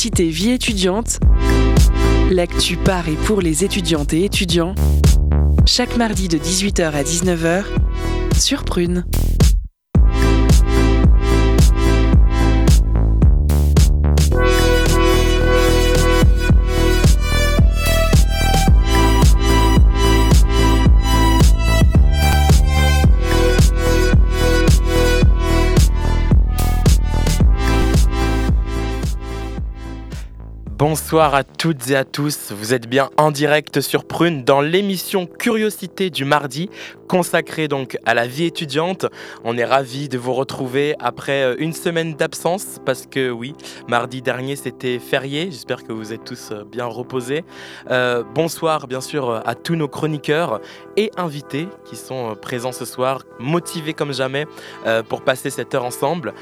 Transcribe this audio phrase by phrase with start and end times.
[0.00, 1.18] Vie étudiante,
[2.30, 4.76] l'actu par et pour les étudiantes et étudiants,
[5.66, 7.64] chaque mardi de 18h à 19h
[8.38, 9.04] sur Prune.
[30.90, 35.26] Bonsoir à toutes et à tous, vous êtes bien en direct sur Prune dans l'émission
[35.26, 36.70] Curiosité du mardi
[37.08, 39.04] consacrée donc à la vie étudiante.
[39.44, 43.52] On est ravis de vous retrouver après euh, une semaine d'absence parce que oui,
[43.86, 47.44] mardi dernier c'était férié, j'espère que vous êtes tous euh, bien reposés.
[47.90, 50.58] Euh, bonsoir bien sûr à tous nos chroniqueurs
[50.96, 54.46] et invités qui sont présents ce soir, motivés comme jamais
[55.10, 56.32] pour passer cette heure ensemble.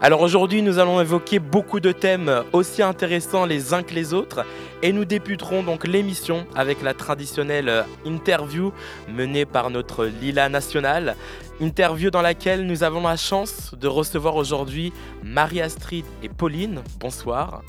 [0.00, 4.46] Alors aujourd'hui, nous allons évoquer beaucoup de thèmes aussi intéressants les uns que les autres
[4.80, 8.72] et nous débuterons donc l'émission avec la traditionnelle interview
[9.08, 11.16] menée par notre Lila nationale.
[11.60, 14.92] Interview dans laquelle nous avons la chance de recevoir aujourd'hui
[15.24, 16.80] Marie-Astrid et Pauline.
[17.00, 17.62] Bonsoir.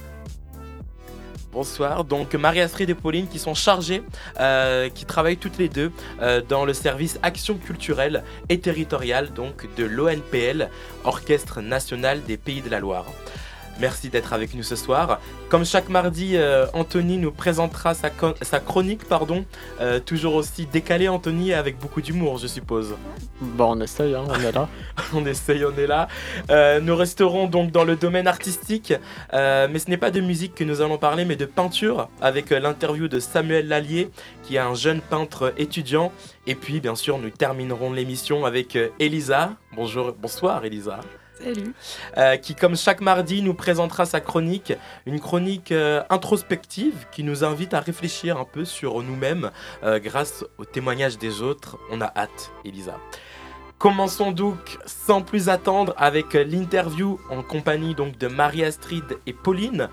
[1.52, 2.04] Bonsoir.
[2.04, 4.04] Donc Marie-Astrid et Pauline qui sont chargées,
[4.40, 5.92] euh, qui travaillent toutes les deux
[6.22, 10.70] euh, dans le service action culturelle et territoriale donc de l'ONPL,
[11.06, 13.06] Orchestre national des Pays de la Loire.
[13.80, 15.22] Merci d'être avec nous ce soir.
[15.48, 18.10] Comme chaque mardi, euh, Anthony nous présentera sa,
[18.60, 19.46] chronique, pardon,
[19.80, 22.96] euh, toujours aussi décalée, Anthony, avec beaucoup d'humour, je suppose.
[23.40, 24.68] Bon, on essaye, hein, on est là.
[25.14, 26.10] on essaye, on est là.
[26.50, 28.94] Euh, nous resterons donc dans le domaine artistique,
[29.32, 33.08] mais ce n'est pas de musique que nous allons parler, mais de peinture, avec l'interview
[33.08, 34.10] de Samuel Lallier,
[34.44, 36.12] qui est un jeune peintre étudiant.
[36.48, 39.54] Et puis, bien sûr, nous terminerons l'émission avec Elisa.
[39.74, 41.00] Bonjour, bonsoir Elisa.
[41.42, 41.74] Salut.
[42.18, 44.74] Euh, qui, comme chaque mardi, nous présentera sa chronique,
[45.06, 49.52] une chronique euh, introspective qui nous invite à réfléchir un peu sur nous-mêmes
[49.84, 51.78] euh, grâce au témoignage des autres.
[51.92, 52.98] On a hâte, Elisa.
[53.78, 59.88] Commençons donc sans plus attendre avec l'interview en compagnie donc de Marie-Astrid et Pauline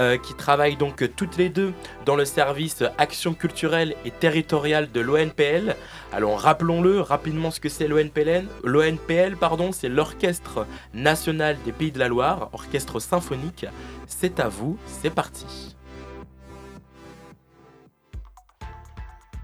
[0.00, 1.72] euh, qui travaillent donc toutes les deux
[2.06, 5.76] dans le service action culturelle et territoriale de l'ONPL.
[6.12, 8.46] Alors rappelons-le rapidement ce que c'est l'ONPL.
[8.64, 13.66] L'ONPL pardon, c'est l'Orchestre national des Pays de la Loire, orchestre symphonique.
[14.06, 15.76] C'est à vous, c'est parti.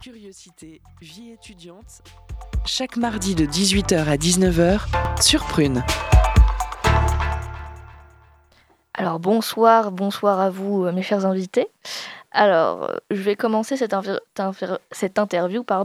[0.03, 2.03] Curiosité, vie étudiante
[2.67, 4.81] chaque mardi de 18h à 19h
[5.23, 5.85] sur Prune.
[8.99, 11.69] Alors bonsoir, bonsoir à vous euh, mes chers invités.
[12.33, 13.93] Alors, euh, je vais commencer cette,
[15.19, 15.85] interview par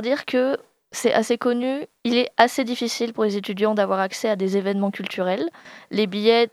[0.00, 0.56] dire que
[0.92, 4.90] c'est assez connu, il est assez difficile pour les étudiants d'avoir accès à des événements
[4.90, 5.50] culturels.
[5.90, 6.48] Les billets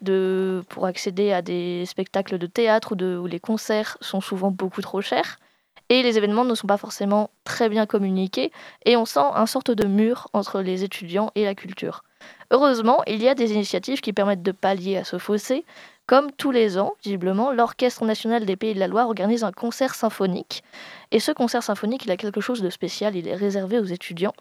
[0.68, 5.40] pour accéder à des spectacles de théâtre ou les concerts sont souvent beaucoup trop chers
[5.90, 8.52] et les événements ne sont pas forcément très bien communiqués
[8.86, 12.04] et on sent un sorte de mur entre les étudiants et la culture.
[12.52, 15.66] Heureusement, il y a des initiatives qui permettent de pallier à ce fossé.
[16.06, 19.94] Comme tous les ans, visiblement, l'Orchestre national des Pays de la Loire organise un concert
[19.94, 20.64] symphonique.
[21.12, 24.34] Et ce concert symphonique, il a quelque chose de spécial, il est réservé aux étudiants.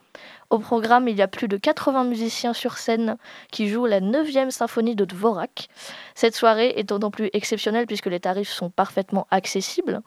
[0.48, 3.19] Au programme, il y a plus de 80 musiciens sur scène
[3.53, 5.69] qui jouent la 9e symphonie de Dvorak.
[6.14, 10.00] Cette soirée est d'autant plus exceptionnelle puisque les tarifs sont parfaitement accessibles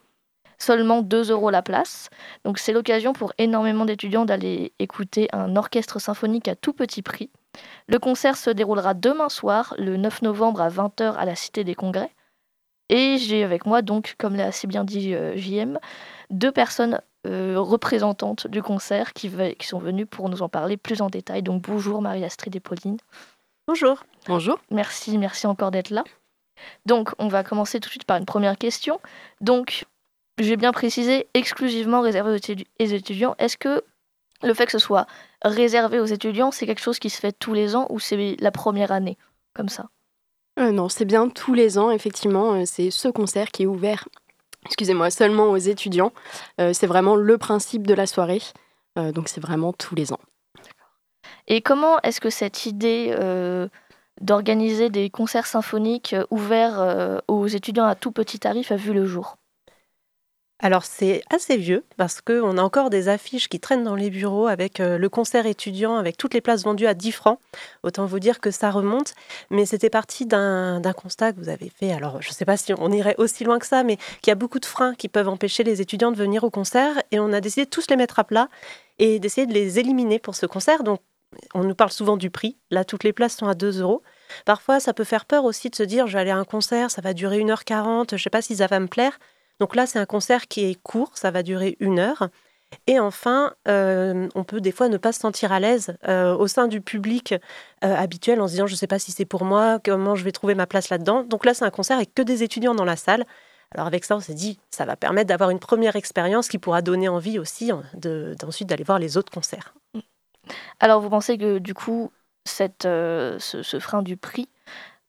[0.62, 2.10] seulement 2 euros la place.
[2.46, 7.30] Donc c'est l'occasion pour énormément d'étudiants d'aller écouter un orchestre symphonique à tout petit prix.
[7.88, 11.76] Le concert se déroulera demain soir, le 9 novembre à 20h à la Cité des
[11.76, 12.12] Congrès.
[12.90, 15.80] Et j'ai avec moi, donc, comme l'a assez bien dit euh, JM,
[16.30, 21.02] deux personnes euh, représentantes du concert qui, qui sont venues pour nous en parler plus
[21.02, 21.44] en détail.
[21.44, 22.98] Donc bonjour Marie-Astrid et Pauline.
[23.68, 24.04] Bonjour.
[24.28, 24.60] Bonjour.
[24.72, 26.04] Merci, merci encore d'être là.
[26.86, 29.00] Donc, on va commencer tout de suite par une première question.
[29.40, 29.86] Donc,
[30.38, 33.36] j'ai bien précisé, exclusivement réservé aux étudiants.
[33.38, 33.83] Est-ce que
[34.44, 35.06] le fait que ce soit
[35.44, 38.51] réservé aux étudiants, c'est quelque chose qui se fait tous les ans ou c'est la
[38.51, 39.18] première année,
[39.54, 39.89] comme ça?
[40.60, 42.54] Euh, Non, c'est bien tous les ans, effectivement.
[42.54, 44.07] Euh, c'est ce concert qui est ouvert,
[44.66, 46.12] excusez-moi, seulement aux étudiants.
[46.60, 48.42] Euh, c'est vraiment le principe de la soirée.
[48.95, 50.19] donc c'est vraiment tous les ans.
[51.48, 53.16] Et comment est-ce que cette idée
[54.19, 59.38] d'organiser des concerts symphoniques ouverts aux étudiants à tout petit tarif a vu le jour?
[60.62, 64.46] Alors c'est assez vieux parce qu'on a encore des affiches qui traînent dans les bureaux
[64.46, 67.40] avec euh, le concert étudiant, avec toutes les places vendues à 10 francs.
[67.81, 69.16] Autant vous dire que ça remonte,
[69.50, 71.92] mais c'était parti d'un constat que vous avez fait.
[71.92, 74.31] Alors je ne sais pas si on irait aussi loin que ça, mais qu'il y
[74.31, 77.34] a beaucoup de freins qui peuvent empêcher les étudiants de venir au concert et on
[77.34, 78.48] a décidé de tous les mettre à plat
[79.00, 80.84] et d'essayer de les éliminer pour ce concert.
[80.84, 81.02] Donc
[81.56, 82.57] on nous parle souvent du prix.
[82.69, 84.04] Là, toutes les places sont à 2 euros.
[84.46, 86.92] Parfois, ça peut faire peur aussi de se dire, je vais aller à un concert,
[86.92, 89.18] ça va durer 1h40, je ne sais pas si ça va me plaire.
[89.62, 92.30] Donc là, c'est un concert qui est court, ça va durer une heure.
[92.88, 96.48] Et enfin, euh, on peut des fois ne pas se sentir à l'aise euh, au
[96.48, 97.36] sein du public
[97.84, 100.24] euh, habituel en se disant je ne sais pas si c'est pour moi, comment je
[100.24, 101.24] vais trouver ma place là-dedans.
[101.25, 103.24] Donc là, c'est un concert avec que des étudiants dans la salle.
[103.75, 106.81] Alors avec ça, on s'est dit ça va permettre d'avoir une première expérience qui pourra
[106.81, 109.75] donner envie aussi d'ensuite d'aller voir les autres concerts.
[110.80, 112.12] Alors vous pensez que du coup,
[112.46, 114.50] ce, frein du prix,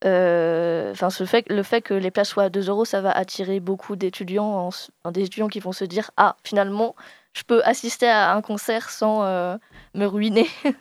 [0.03, 3.61] enfin ce fait, le fait que les places soient à 2 euros, ça va attirer
[3.61, 4.71] beaucoup d'étudiants,
[5.11, 6.95] des étudiants qui vont se dire ah finalement
[7.33, 9.57] je peux assister à un concert sans euh,
[9.95, 10.49] me ruiner.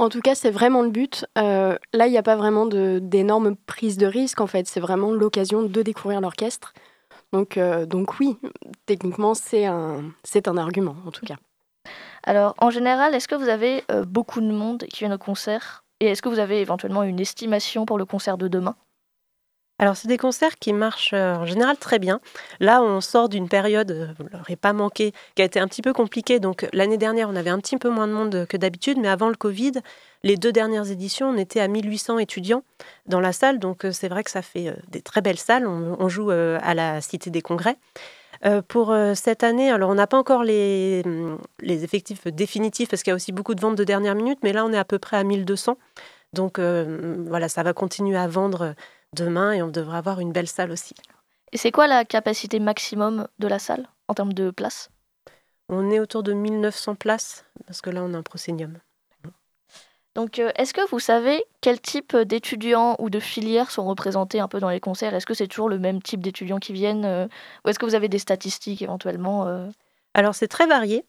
[0.00, 1.26] En tout cas, c'est vraiment le but.
[1.38, 4.68] Euh, là, il n'y a pas vraiment d'énormes prises de risque, en fait.
[4.68, 6.72] C'est vraiment l'occasion de découvrir l'orchestre.
[7.32, 8.38] Donc, euh, donc oui,
[8.86, 10.04] techniquement, c'est un,
[10.46, 11.34] un argument, en tout cas.
[12.22, 15.82] Alors, en général, est-ce que vous avez beaucoup de monde qui vient au concert?
[16.00, 18.76] Et est-ce que vous avez éventuellement une estimation pour le concert de demain?
[19.80, 22.20] Alors, c'est des concerts qui marchent euh, en général très bien.
[22.58, 25.68] Là, on sort d'une période, euh, vous ne l'aurez pas manqué, qui a été un
[25.68, 26.40] petit peu compliquée.
[26.40, 29.28] Donc, l'année dernière, on avait un petit peu moins de monde que d'habitude, mais avant
[29.28, 29.74] le Covid,
[30.24, 32.64] les deux dernières éditions, on était à 1800 étudiants
[33.06, 33.60] dans la salle.
[33.60, 35.68] Donc, euh, c'est vrai que ça fait des très belles salles.
[35.68, 37.76] On, joue à la Cité des Congrès.
[38.68, 43.10] Pour cette année, alors on n'a pas encore les, hum, les effectifs définitifs parce qu'il
[43.10, 44.98] y a aussi beaucoup de ventes de dernière minute, mais là on est à peu
[44.98, 45.76] près à 1200.
[46.32, 48.74] Donc voilà, ça va continuer à vendre
[49.14, 50.94] demain et on devrait avoir une belle salle aussi.
[51.52, 54.90] Et c'est quoi la capacité maximum de la salle en termes de places?
[55.68, 58.78] On est autour de 1900 places parce que là on a un proscenium.
[60.18, 64.48] Donc euh, est-ce que vous savez quel type d'étudiants ou de filières sont représentés un
[64.48, 65.14] peu dans les concerts?
[65.14, 67.28] Est-ce que c'est toujours le même type d'étudiants qui viennent euh,
[67.64, 69.68] ou est-ce que vous avez des statistiques éventuellement euh?
[70.14, 71.04] Alors c'est très varié.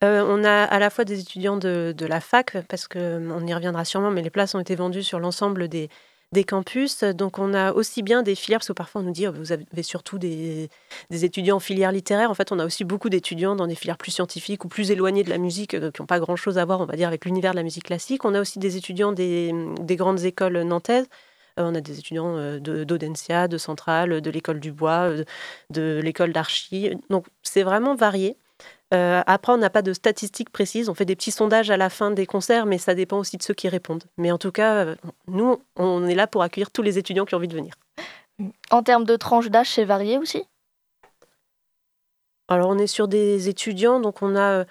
[0.00, 3.84] on a à la fois des étudiants de, de la fac, parce qu'on y reviendra
[3.84, 5.90] sûrement, mais les places ont été vendues sur l'ensemble des,
[6.32, 7.04] des campus.
[7.04, 9.52] Donc on a aussi bien des filières, parce que parfois on nous dit, oh, vous
[9.52, 10.68] avez surtout des,
[11.10, 12.30] étudiants en filière littéraire.
[12.30, 15.24] En fait, on a aussi beaucoup d'étudiants dans des filières plus scientifiques ou plus éloignées
[15.24, 17.52] de la musique, euh, qui n'ont pas grand-chose à voir, on va dire, avec l'univers
[17.52, 18.24] de la musique classique.
[18.24, 19.52] On a aussi des étudiants des,
[19.90, 21.06] grandes écoles nantaises.
[21.58, 25.10] Euh, on a des étudiants euh, d'Audencia, de Centrale, de l'école du bois,
[25.70, 26.90] de l'école d'archi.
[27.10, 28.36] Donc c'est vraiment varié.
[28.94, 30.88] Euh, après, on n'a pas de statistiques précises.
[30.88, 33.42] On fait des petits sondages à la fin des concerts, mais ça dépend aussi de
[33.42, 34.04] ceux qui répondent.
[34.16, 34.96] Mais en tout cas, euh,
[35.26, 37.74] nous, on est là pour accueillir tous les étudiants qui ont envie de venir.
[38.70, 40.44] En termes de tranche d'âge, c'est varié aussi?
[42.48, 44.64] Alors, on est sur des étudiants, donc on a, euh,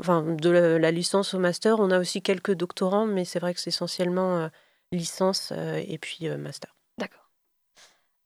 [0.00, 3.60] enfin, de la, licence au master, on a aussi quelques doctorants, mais c'est vrai que
[3.60, 4.50] c'est essentiellement
[4.90, 6.75] licence et puis master.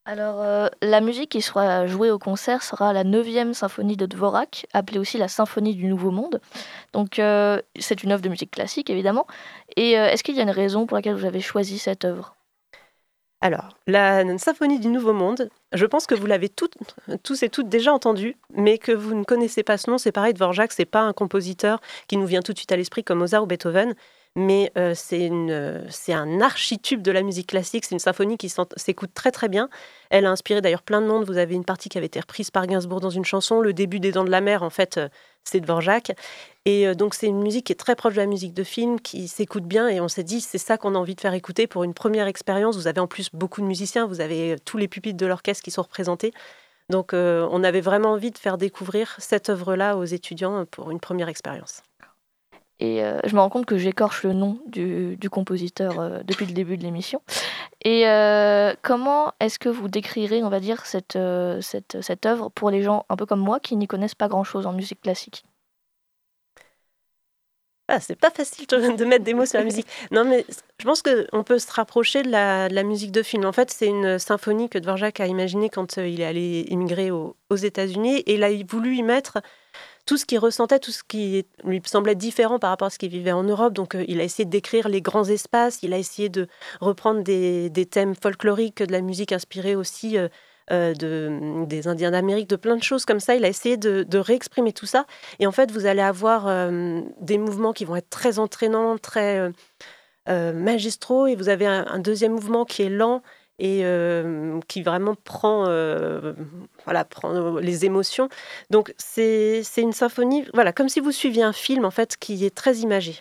[0.06, 4.66] Alors, euh, la musique qui sera jouée au concert sera la 9e symphonie de Dvorak,
[4.72, 6.40] appelée aussi la Symphonie du Nouveau Monde.
[6.94, 9.26] Donc, euh, c'est une œuvre de musique classique, évidemment.
[9.76, 12.34] Et euh, est-ce qu'il y a une raison pour laquelle vous avez choisi cette œuvre?
[13.42, 17.92] Alors, la symphonie du Nouveau Monde, je pense que vous l'avez tous et toutes déjà
[17.92, 19.96] entendu, mais que vous ne connaissez pas ce nom.
[19.96, 23.04] C'est pareil, Dvorak, c'est pas un compositeur qui nous vient tout de suite à l'esprit
[23.04, 23.94] comme Mozart ou Beethoven
[24.36, 27.84] mais euh, c'est un architube de la musique classique.
[27.84, 29.68] C'est une symphonie qui s'écoute très très bien.
[30.10, 31.24] Elle a inspiré d'ailleurs plein de monde.
[31.24, 33.60] Vous avez une partie qui avait été reprise par Gainsbourg dans une chanson.
[33.60, 35.08] Le début des Dents de la Mer, en fait, euh,
[35.42, 36.12] c'est Dvorak.
[36.64, 39.00] Et euh, donc c'est une musique qui est très proche de la musique de film,
[39.00, 39.88] qui s'écoute bien.
[39.88, 42.28] Et on s'est dit, c'est ça qu'on a envie de faire écouter pour une première
[42.28, 42.76] expérience.
[42.76, 44.06] Vous avez en plus beaucoup de musiciens.
[44.06, 46.32] Vous avez tous les pupitres de l'orchestre qui sont représentés.
[46.88, 51.28] Donc on avait vraiment envie de faire découvrir cette œuvre-là aux étudiants pour une première
[51.28, 51.82] expérience.
[52.80, 56.52] Et euh, je me rends compte que j'écorche le nom du, compositeur euh, depuis le
[56.52, 57.20] début de l'émission.
[57.84, 61.18] Et euh, comment est-ce que vous décrirez, on va dire, cette,
[61.60, 64.66] cette, cette œuvre pour les gens un peu comme moi qui n'y connaissent pas grand-chose
[64.66, 65.44] en musique classique?
[67.88, 69.86] Ah, c'est pas facile de mettre des mots sur la musique.
[70.12, 70.46] Non, mais
[70.78, 73.44] je pense qu'on peut se rapprocher de la, de la, musique de film.
[73.44, 77.36] En fait, c'est une symphonie que Dvorak a imaginée quand il est allé immigrer aux,
[77.50, 79.40] aux États-Unis et il a voulu y mettre
[80.06, 83.10] tout ce qu'il ressentait, tout ce qui lui semblait différent par rapport à ce qu'il
[83.10, 83.72] vivait en Europe.
[83.72, 86.46] Donc euh, il a essayé d'écrire les grands espaces, il a essayé de
[86.80, 90.28] reprendre des, thèmes folkloriques, de la musique inspirée aussi euh,
[90.70, 93.34] euh, de, des Indiens d'Amérique, de plein de choses comme ça.
[93.34, 95.06] Il a essayé de, réexprimer tout ça.
[95.38, 96.70] Et en fait, vous allez avoir
[97.20, 99.50] des mouvements qui vont être très entraînants, très
[100.28, 103.22] magistraux, et vous avez un deuxième mouvement qui est lent
[103.60, 106.32] et euh, qui vraiment prend, euh,
[106.86, 108.30] voilà, prend les émotions.
[108.70, 112.54] Donc c'est une symphonie, voilà, comme si vous suiviez un film en fait qui est
[112.54, 113.20] très imagé.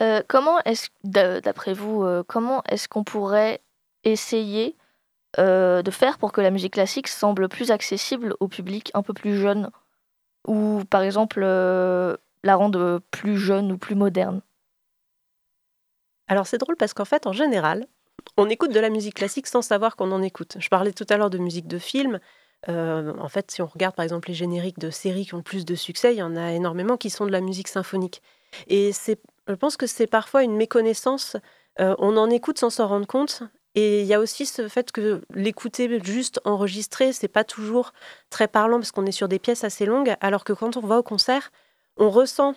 [0.00, 3.60] Euh, comment est-ce, d'après vous, comment est-ce qu'on pourrait
[4.04, 4.76] essayer
[5.36, 9.36] de faire pour que la musique classique semble plus accessible au public un peu plus
[9.36, 9.70] jeune
[10.46, 14.42] ou par exemple la rendre plus jeune ou plus moderne?
[16.28, 17.86] Alors c'est drôle parce qu'en fait, en général,
[18.36, 20.56] on écoute de la musique classique sans savoir qu'on en écoute.
[20.58, 22.20] Je parlais tout à l'heure de musique de film.
[22.68, 25.42] Euh, en fait, si on regarde par exemple les génériques de séries qui ont le
[25.42, 28.22] plus de succès, il y en a énormément qui sont de la musique symphonique.
[28.68, 31.36] Et je pense que c'est parfois une méconnaissance.
[31.80, 33.42] Euh, on en écoute sans s'en rendre compte.
[33.76, 37.92] Et il y a aussi ce fait que l'écouter juste enregistré, c'est pas toujours
[38.30, 40.98] très parlant parce qu'on est sur des pièces assez longues, alors que quand on va
[40.98, 41.50] au concert,
[41.96, 42.54] on ressent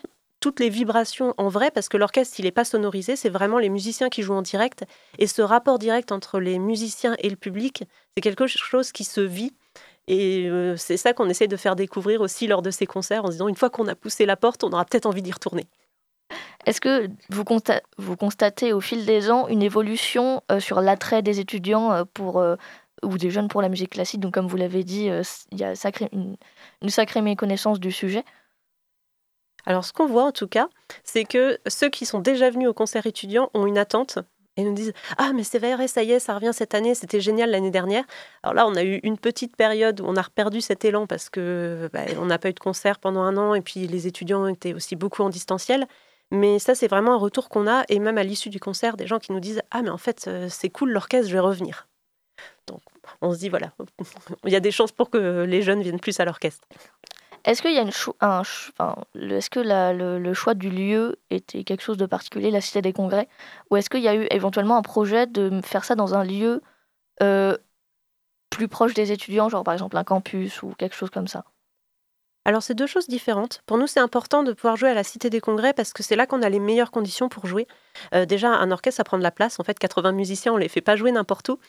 [0.47, 3.67] toutes les vibrations en vrai parce que l'orchestre, il n'est pas sonorisé, c'est vraiment les
[3.67, 4.85] musiciens qui jouent en direct.
[5.17, 7.83] Et ce rapport direct entre les musiciens et le public,
[8.15, 9.51] c'est quelque chose qui se vit.
[10.07, 13.27] Et euh, c'est ça qu'on essaie de faire découvrir aussi lors de ces concerts en
[13.27, 15.67] se disant une fois qu'on a poussé la porte, on aura peut-être envie d'y retourner.
[16.65, 17.43] Est-ce que vous,
[18.15, 22.41] constatez au fil des ans une évolution euh, sur l'attrait des étudiants euh, pour,
[23.03, 24.21] ou des jeunes pour la musique classique?
[24.21, 25.09] Donc, comme vous l'avez dit,
[25.51, 25.73] il y a
[26.13, 28.23] une, sacrée méconnaissance du sujet.
[29.67, 30.69] Alors, ce qu'on voit en tout cas,
[31.03, 34.17] c'est que ceux qui sont déjà venus au concert étudiant ont une attente
[34.55, 37.19] et nous disent Ah, mais c'est vrai, ça y est, ça revient cette année, c'était
[37.19, 38.05] génial l'année dernière.
[38.43, 41.29] Alors là, on a eu une petite période où on a perdu cet élan parce
[41.29, 44.47] que bah, on n'a pas eu de concert pendant un an et puis les étudiants
[44.47, 45.85] étaient aussi beaucoup en distanciel.
[46.31, 49.07] Mais ça, c'est vraiment un retour qu'on a, et même à l'issue du concert, des
[49.07, 51.89] gens qui nous disent Ah, mais en fait, euh, c'est cool l'orchestre, je vais revenir.
[52.67, 52.79] Donc,
[53.19, 53.73] on se dit Voilà,
[54.45, 56.65] il y a des chances pour que les jeunes viennent plus à l'orchestre.
[57.45, 57.91] Est-ce qu'il y a une
[58.21, 62.93] un, est-ce que le, choix du lieu était quelque chose de particulier, la Cité des
[62.93, 63.27] Congrès,
[63.69, 66.61] ou est-ce qu'il y a eu éventuellement un projet de faire ça dans un lieu
[67.23, 67.57] euh,
[68.49, 71.45] plus proche des étudiants, genre par exemple un campus ou quelque chose comme ça?
[72.47, 73.61] Alors c'est deux choses différentes.
[73.65, 76.15] Pour nous, c'est important de pouvoir jouer à la Cité des Congrès parce que c'est
[76.15, 77.67] là qu'on a les meilleures conditions pour jouer.
[78.15, 79.59] Euh, déjà, un orchestre, ça prend de la place.
[79.59, 81.59] En fait, 80 musiciens, on les fait pas jouer n'importe où.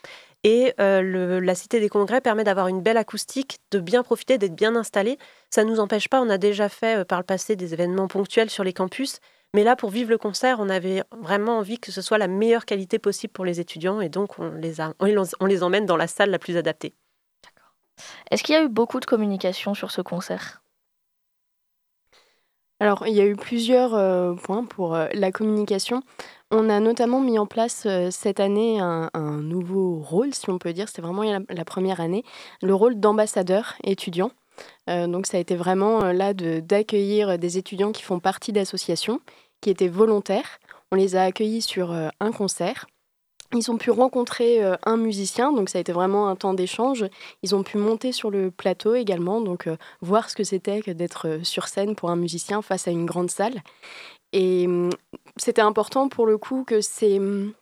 [0.45, 4.55] Et euh, la Cité des Congrès permet d'avoir une belle acoustique, de bien profiter, d'être
[4.55, 5.19] bien installé.
[5.51, 6.21] Ça ne nous empêche pas.
[6.21, 9.19] On a déjà fait euh, par le passé des événements ponctuels sur les campus.
[9.55, 12.67] Mais là, pour vivre le concert, on avait vraiment envie que ce soit la meilleure
[12.67, 14.01] qualité possible pour les étudiants.
[14.01, 14.75] Et donc, on les,
[15.41, 16.95] on les emmène dans la salle la plus adaptée.
[18.31, 20.63] Est-ce qu'il y a eu beaucoup de communication sur ce concert?
[22.81, 26.03] Alors, il y a eu plusieurs euh, points pour euh, la communication.
[26.53, 29.11] On a notamment mis en place euh, cette année un,
[29.43, 32.25] nouveau rôle, si on peut dire, c'est vraiment la, première année,
[32.63, 34.31] le rôle d'ambassadeur étudiant.
[34.87, 39.21] donc ça a été vraiment là d'accueillir des étudiants qui font partie d'associations,
[39.61, 40.59] qui étaient volontaires.
[40.93, 42.87] On les a accueillis sur un concert.
[43.55, 47.07] Ils ont pu rencontrer euh, un musicien, donc ça a été vraiment un temps d'échange.
[47.43, 50.91] Ils ont pu monter sur le plateau également, donc euh, voir ce que c'était que
[50.91, 53.63] d'être euh, sur scène pour un musicien face à une grande salle.
[54.35, 54.91] Et hum,
[55.37, 57.19] c'était important pour le coup que ces...
[57.19, 57.55] Hum,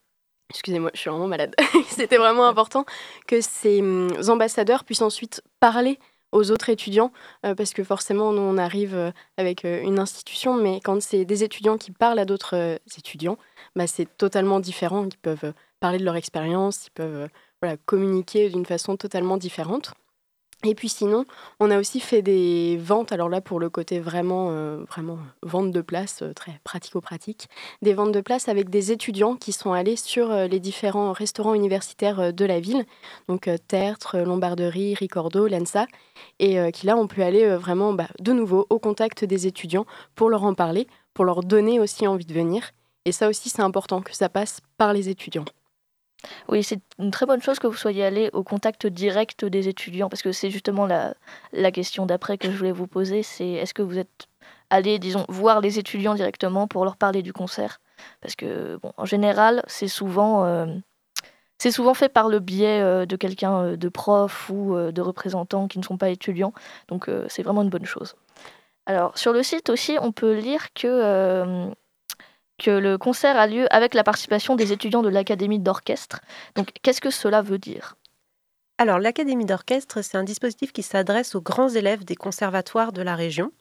[0.50, 1.54] excusez-moi, je suis vraiment malade.
[1.88, 2.84] c'était vraiment important
[3.28, 6.00] que ces hum, ambassadeurs puissent ensuite parler
[6.32, 7.12] aux autres étudiants,
[7.56, 11.92] parce que forcément, nous, on arrive avec une institution, mais quand c'est des étudiants qui
[11.92, 13.38] parlent à d'autres étudiants,
[13.76, 15.06] bah, c'est totalement différent.
[15.06, 17.28] Ils peuvent parler de leur expérience, ils peuvent
[17.64, 19.92] euh, communiquer d'une façon totalement différente.
[20.64, 21.26] Et puis sinon,
[21.60, 25.70] on a aussi fait des ventes, alors là pour le côté vraiment, euh, vraiment vente
[25.70, 27.48] de place, euh, très pratico-pratique,
[27.82, 32.32] des ventes de place avec des étudiants qui sont allés sur les différents restaurants universitaires
[32.32, 32.84] de la ville,
[33.28, 35.86] donc Tertre, Lombarderie, Ricordo, Lensa,
[36.38, 40.30] et qui là ont pu aller vraiment bah, de nouveau au contact des étudiants pour
[40.30, 42.72] leur en parler, pour leur donner aussi envie de venir.
[43.04, 45.44] Et ça aussi c'est important que ça passe par les étudiants.
[46.48, 50.08] Oui, c'est une très bonne chose que vous soyez allé au contact direct des étudiants,
[50.08, 51.14] parce que c'est justement la,
[51.52, 54.26] la question d'après que je voulais vous poser, c'est est-ce que vous êtes
[54.70, 57.80] allé, disons, voir les étudiants directement pour leur parler du concert?
[58.20, 60.66] Parce que, bon, en général, c'est souvent, euh,
[61.58, 65.78] souvent fait par le biais euh, de quelqu'un euh, de prof ou de représentants qui
[65.78, 66.52] ne sont pas étudiants,
[66.88, 68.14] donc c'est vraiment une bonne chose.
[68.86, 71.70] Alors, sur le site aussi, on peut lire que
[72.58, 76.20] que le concert a lieu avec la participation des étudiants de l'Académie d'orchestre.
[76.54, 77.96] Donc, qu'est-ce que cela veut dire?
[78.78, 83.14] Alors, l'Académie d'orchestre, c'est un dispositif qui s'adresse aux grands élèves des conservatoires de la
[83.14, 83.52] région.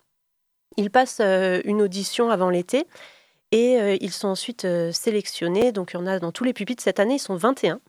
[0.78, 2.86] Ils passent euh, une audition avant l'été
[3.52, 5.72] et euh, ils sont ensuite euh, sélectionnés.
[5.72, 6.84] Donc, il y en a dans tous les pupitres.
[6.84, 7.80] Cette année, ils sont 21.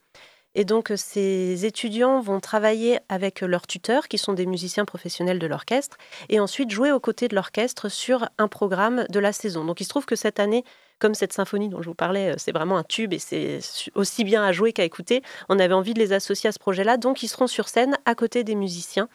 [0.55, 5.45] Et donc, ces étudiants vont travailler avec leurs tuteurs, qui sont des musiciens professionnels de
[5.45, 5.97] l'orchestre,
[6.29, 9.65] et ensuite jouer aux côtés de l'orchestre sur un programme de la saison.
[9.65, 10.63] Donc, il se trouve que cette année,
[10.99, 13.59] comme cette symphonie dont je vous parlais, euh, c'est vraiment un tube et c'est
[13.95, 15.21] aussi bien à jouer qu'à écouter.
[15.49, 18.15] On avait envie de les associer à ce projet-là, donc ils seront sur scène à
[18.15, 19.09] côté des musiciens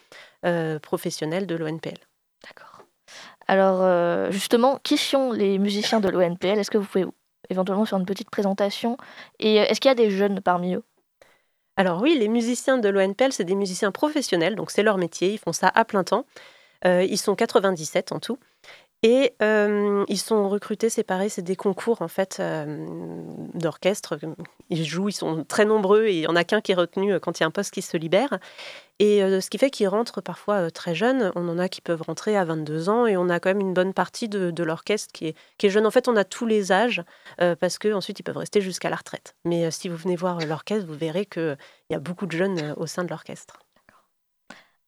[0.44, 1.98] euh, professionnels de l'ONPL.
[2.44, 2.84] D'accord.
[3.48, 7.06] Alors euh, justement, qui sont les musiciens de l'ONPL Est-ce que vous pouvez
[7.50, 8.96] éventuellement faire une petite présentation?
[9.38, 10.84] Et est-ce qu'il y a des jeunes parmi eux?
[11.76, 15.38] Alors oui, les musiciens de l'ONPL, c'est des musiciens professionnels, donc c'est leur métier, ils
[15.38, 16.26] font ça à plein temps.
[16.84, 18.38] ils sont 97 en tout.
[19.02, 22.40] Et ils sont recrutés, séparés, c'est des concours en fait
[23.54, 24.18] d'orchestre.
[24.70, 27.18] Ils jouent, ils sont très nombreux et il n'y en a qu'un qui est retenu
[27.18, 28.38] quand il y a un poste qui se libère.
[29.00, 31.32] Et ce qui fait qu'ils rentrent parfois très jeunes.
[31.34, 33.74] On en a qui peuvent rentrer à 22 ans et on a quand même une
[33.74, 35.86] bonne partie de, l'orchestre qui est, qui est jeune.
[35.86, 37.02] En fait, on a tous les âges
[37.38, 39.34] parce qu'ensuite ils peuvent rester jusqu'à la retraite.
[39.44, 41.56] Mais si vous venez voir l'orchestre, vous verrez qu'il
[41.90, 43.58] y a beaucoup de jeunes au sein de l'orchestre.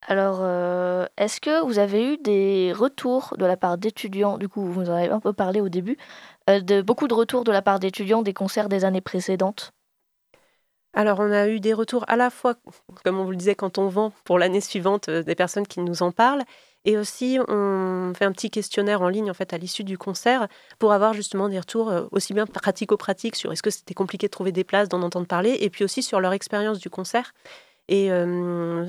[0.06, 4.66] Alors, euh, est-ce que vous avez eu des retours de la part d'étudiants Du coup,
[4.66, 5.96] vous en avez un peu parlé au début,
[6.50, 9.72] euh, de beaucoup de retours de la part d'étudiants des concerts des années précédentes?
[10.92, 12.54] Alors, on a eu des retours à la fois,
[13.02, 15.80] comme on vous le disait, quand on vend pour l'année suivante, euh, des personnes qui
[15.80, 16.44] nous en parlent,
[16.84, 20.48] et aussi on fait un petit questionnaire en ligne en fait à l'issue du concert
[20.78, 24.52] pour avoir justement des retours aussi bien pratico-pratiques sur est-ce que c'était compliqué de trouver
[24.52, 27.32] des places, d'en entendre parler, et puis aussi sur leur expérience du concert.
[27.88, 28.08] Et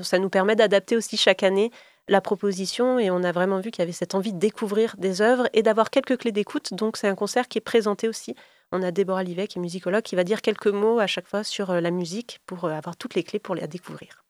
[0.02, 1.70] ça nous permet d'adapter aussi chaque année
[2.08, 5.22] la proposition et on a vraiment vu qu'il y avait cette envie de découvrir des
[5.22, 6.72] œuvres et d'avoir quelques clés d'écoute.
[6.72, 8.36] Donc c'est un concert qui est présenté aussi.
[8.72, 11.42] On a Déborah Livet, qui est musicologue, qui va dire quelques mots à chaque fois
[11.42, 14.24] sur la musique pour avoir toutes les clés pour la découvrir.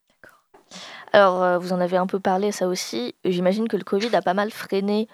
[1.12, 3.14] Alors, vous en avez un peu parlé, ça aussi.
[3.24, 5.06] J'imagine que le Covid a pas mal freiné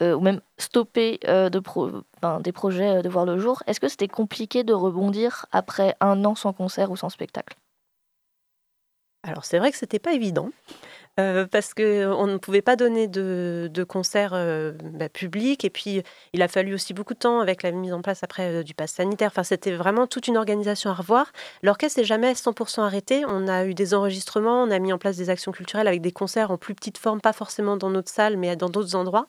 [0.00, 3.62] ou même stoppé de des projets de voir le jour.
[3.66, 7.56] Est-ce que c'était compliqué de rebondir après un an sans concert ou sans spectacle?
[9.22, 10.50] Alors c'est vrai que c'était pas évident.
[11.18, 15.64] Euh, parce qu'on ne pouvait pas donner de, de concert euh, bah, public.
[15.64, 18.60] Et puis, il a fallu aussi beaucoup de temps avec la mise en place après
[18.60, 19.28] euh, du pass sanitaire.
[19.32, 21.32] Enfin, c'était vraiment toute une organisation à revoir.
[21.62, 23.24] L'orchestre n'est jamais 100% arrêté.
[23.26, 26.12] On a eu des enregistrements, on a mis en place des actions culturelles avec des
[26.12, 29.26] concerts en plus petite forme, pas forcément dans notre salle, mais dans d'autres endroits.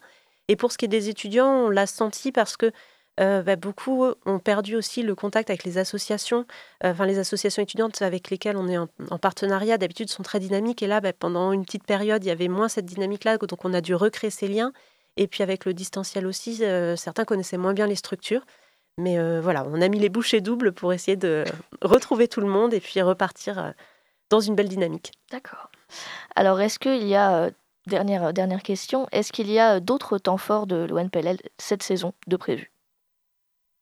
[0.48, 2.72] Et pour ce qui est des étudiants, on l'a senti parce que
[3.20, 6.46] euh, bah, beaucoup ont perdu aussi le contact avec les associations.
[6.84, 10.82] Euh, enfin, les associations étudiantes avec lesquelles on est en, partenariat, d'habitude, sont très dynamiques.
[10.82, 13.38] Et là, bah, pendant une petite période, il y avait moins cette dynamique-là.
[13.38, 14.72] Donc, on a dû recréer ces liens.
[15.18, 18.46] Et puis, avec le distanciel aussi, euh, certains connaissaient moins bien les structures.
[18.98, 21.46] Mais voilà, on a mis les bouchées doubles pour essayer de
[21.82, 23.74] retrouver tout le monde et puis repartir
[24.30, 25.14] dans une belle dynamique.
[25.32, 25.72] D'accord.
[26.36, 27.50] Alors, est-ce qu'il y a,
[27.88, 32.36] dernière, dernière question, est-ce qu'il y a d'autres temps forts de l'ONPLL cette saison de
[32.36, 32.71] prévu?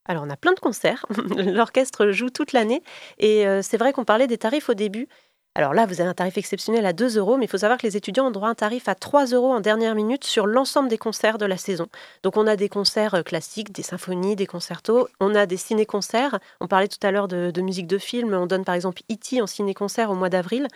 [0.09, 1.05] Alors, on a plein de concerts.
[1.37, 2.81] L'orchestre joue toute l'année.
[3.19, 5.07] Et euh, c'est vrai qu'on parlait des tarifs au début.
[5.55, 7.85] Alors là, vous avez un tarif exceptionnel à 2 euros, mais il faut savoir que
[7.85, 10.89] les étudiants ont droit à un tarif à 3 euros en dernière minute sur l'ensemble
[10.89, 11.87] des concerts de la saison.
[12.23, 16.39] Donc on a des concerts euh, classiques, des symphonies, des concertos, on a des ciné-concerts.
[16.61, 19.41] On parlait tout à l'heure de, musique de film, on donne par exemple E.T.
[19.41, 20.67] en ciné-concert au mois d'avril.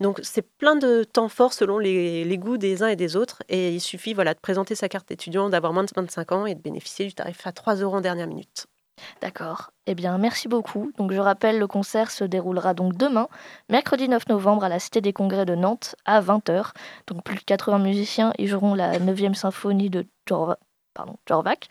[0.00, 3.42] Donc c'est plein de temps forts selon les, goûts des uns et des autres.
[3.48, 6.54] Et il suffit voilà, de présenter sa carte d'étudiant, d'avoir moins de 25 ans et
[6.54, 8.66] de bénéficier du tarif à 3 euros en dernière minute.
[9.20, 9.70] D'accord.
[9.86, 10.92] Eh bien, merci beaucoup.
[10.98, 13.28] Donc, je rappelle, le concert se déroulera donc demain,
[13.68, 16.72] mercredi 9 novembre, à la Cité des Congrès de Nantes, à 20h.
[17.06, 20.06] Donc, plus de 80 musiciens y joueront la 9e symphonie de
[21.28, 21.68] Jorvac.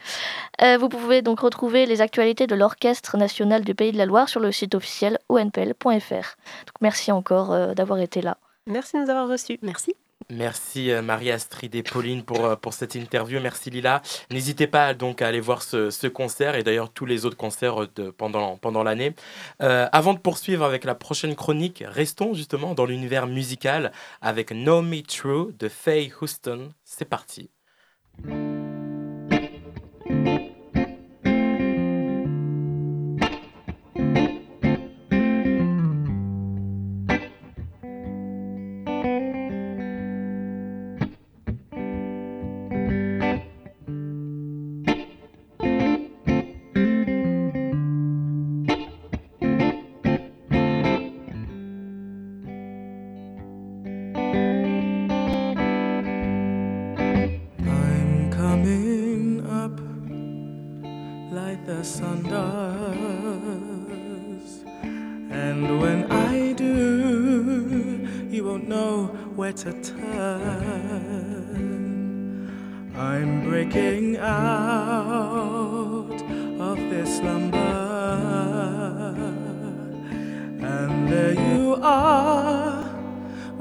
[0.62, 4.30] Euh, vous pouvez donc retrouver les actualités de l'Orchestre national du Pays de la Loire
[4.30, 5.84] sur le site officiel onpl.fr.
[5.84, 8.38] Donc, merci encore euh, d'avoir été là.
[8.68, 9.60] Merci de nous avoir reçus.
[9.62, 9.96] Merci.
[10.30, 13.40] Merci euh, Marie-Astrid et Pauline pour, euh, pour cette interview.
[13.40, 14.02] Merci Lila.
[14.32, 18.14] N'hésitez pas donc à aller voir ce, concert et d'ailleurs tous les autres concerts euh,
[18.16, 19.14] pendant, pendant l'année.
[19.60, 25.02] avant de poursuivre avec la prochaine chronique, restons justement dans l'univers musical avec Know Me
[25.02, 26.70] True de Faye Houston.
[26.84, 27.50] C'est parti.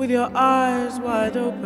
[0.04, 1.64] with your eyes wide open.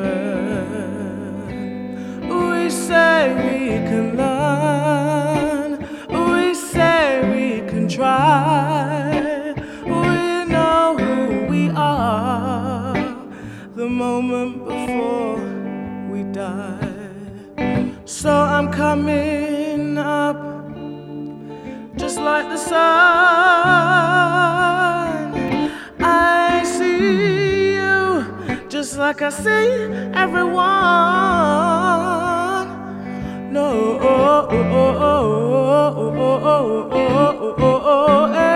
[2.28, 5.70] We say we can learn,
[6.08, 7.02] we say
[7.34, 9.54] we can try.
[9.84, 12.94] We know who we are
[13.74, 15.40] the moment before
[16.08, 18.04] we die.
[18.04, 20.36] So I'm coming up
[21.96, 23.67] just like the sun.
[29.08, 29.70] like I see
[30.12, 30.68] everyone.
[33.54, 38.47] No, oh, oh, oh, oh, oh, oh, oh, oh, oh, oh, oh, oh, oh.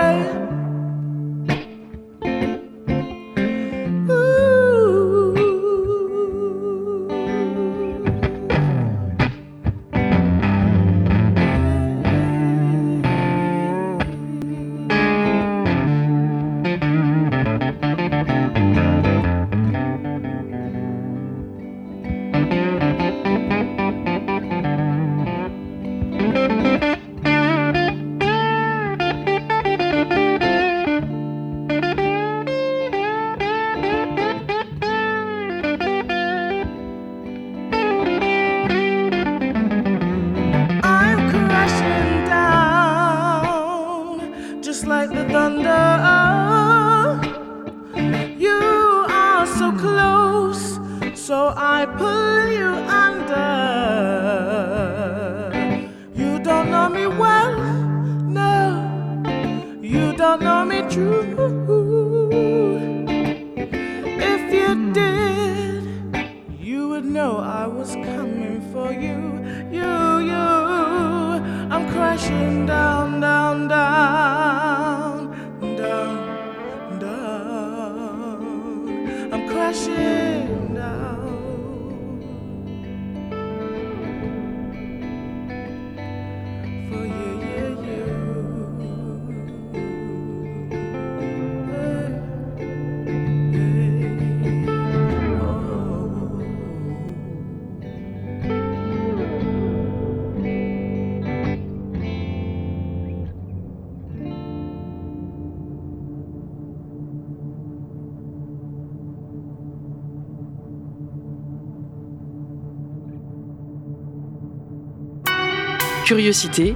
[116.05, 116.75] Curiosité,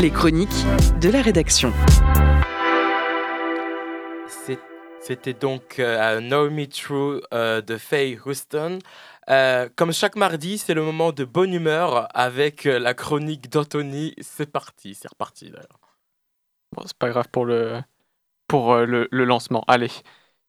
[0.00, 0.48] les chroniques
[1.00, 1.72] de la rédaction.
[5.00, 8.80] C'était donc euh, Know Me True euh, de Faye Houston.
[9.30, 14.14] Euh, comme chaque mardi, c'est le moment de bonne humeur avec la chronique d'Anthony.
[14.20, 15.78] C'est parti, c'est reparti d'ailleurs.
[16.74, 17.80] Bon, c'est pas grave pour le,
[18.48, 19.62] pour le lancement.
[19.68, 19.90] Allez.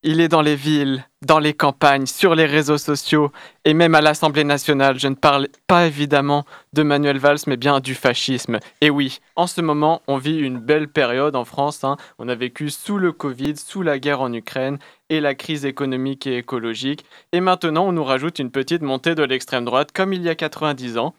[0.10, 3.34] Il est dans les villes, dans les campagnes, sur les réseaux sociaux
[3.66, 4.98] et même à l'Assemblée nationale.
[4.98, 8.60] Je ne parle pas évidemment de Manuel Valls, mais bien du fascisme.
[8.80, 11.84] Et oui, en ce moment, on vit une belle période en France.
[11.84, 11.98] Hein.
[12.20, 14.78] On a vécu sous le Covid, sous la guerre en Ukraine
[15.10, 17.04] et la crise économique et écologique.
[17.34, 20.36] Et maintenant, on nous rajoute une petite montée de l'extrême droite, comme il y a
[20.36, 21.16] 90 ans.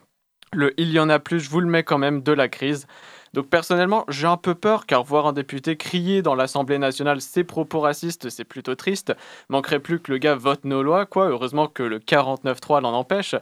[0.54, 2.86] Le il y en a plus, je vous le mets quand même, de la crise.
[3.34, 7.44] Donc personnellement, j'ai un peu peur car voir un député crier dans l'Assemblée nationale ses
[7.44, 9.14] propos racistes, c'est plutôt triste.
[9.48, 11.28] Manquerait plus que le gars vote nos lois, quoi.
[11.28, 13.34] Heureusement que le 49-3 l'en empêche.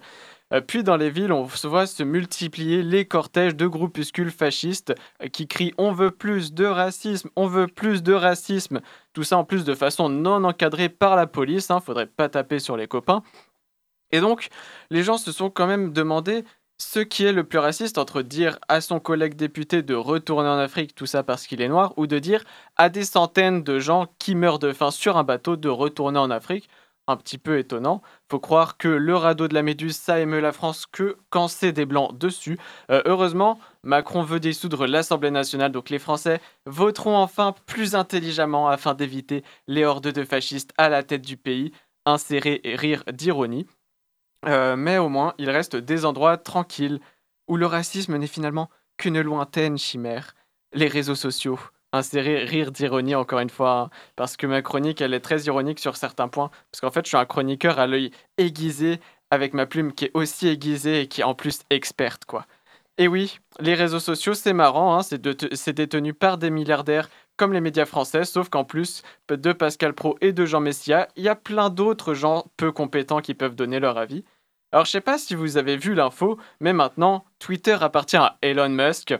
[0.52, 4.94] Euh, puis dans les villes, on se voit se multiplier les cortèges de groupuscules fascistes
[5.22, 8.80] euh, qui crient on veut plus de racisme, on veut plus de racisme.
[9.12, 12.60] Tout ça en plus de façon non encadrée par la police, hein, faudrait pas taper
[12.60, 13.22] sur les copains.
[14.12, 14.48] Et donc,
[14.90, 16.44] les gens se sont quand même demandé
[16.78, 20.58] ce qui est le plus raciste entre dire à son collègue député de retourner en
[20.58, 22.44] Afrique, tout ça parce qu'il est noir, ou de dire
[22.76, 26.30] à des centaines de gens qui meurent de faim sur un bateau de retourner en
[26.30, 26.68] Afrique.
[27.08, 28.02] Un petit peu étonnant.
[28.28, 31.70] Faut croire que le radeau de la Méduse, ça émeut la France que quand c'est
[31.70, 32.58] des blancs dessus.
[32.90, 38.94] Euh, heureusement, Macron veut dissoudre l'Assemblée nationale, donc les Français voteront enfin plus intelligemment afin
[38.94, 41.72] d'éviter les hordes de fascistes à la tête du pays.
[42.06, 43.66] Insérer et rire d'ironie.
[44.48, 47.00] Euh, mais au moins, il reste des endroits tranquilles
[47.48, 50.34] où le racisme n'est finalement qu'une lointaine chimère.
[50.72, 51.58] Les réseaux sociaux.
[51.92, 55.78] Insérer rire d'ironie encore une fois, hein, parce que ma chronique, elle est très ironique
[55.78, 59.66] sur certains points, parce qu'en fait, je suis un chroniqueur à l'œil aiguisé, avec ma
[59.66, 62.44] plume qui est aussi aiguisée et qui est en plus experte, quoi.
[62.98, 67.60] Et oui, les réseaux sociaux, c'est marrant, hein, c'est détenu par des milliardaires comme les
[67.60, 71.36] médias français, sauf qu'en plus de Pascal Pro et de Jean Messia, il y a
[71.36, 74.24] plein d'autres gens peu compétents qui peuvent donner leur avis.
[74.72, 78.68] Alors je sais pas si vous avez vu l'info, mais maintenant Twitter appartient à Elon
[78.68, 79.14] Musk,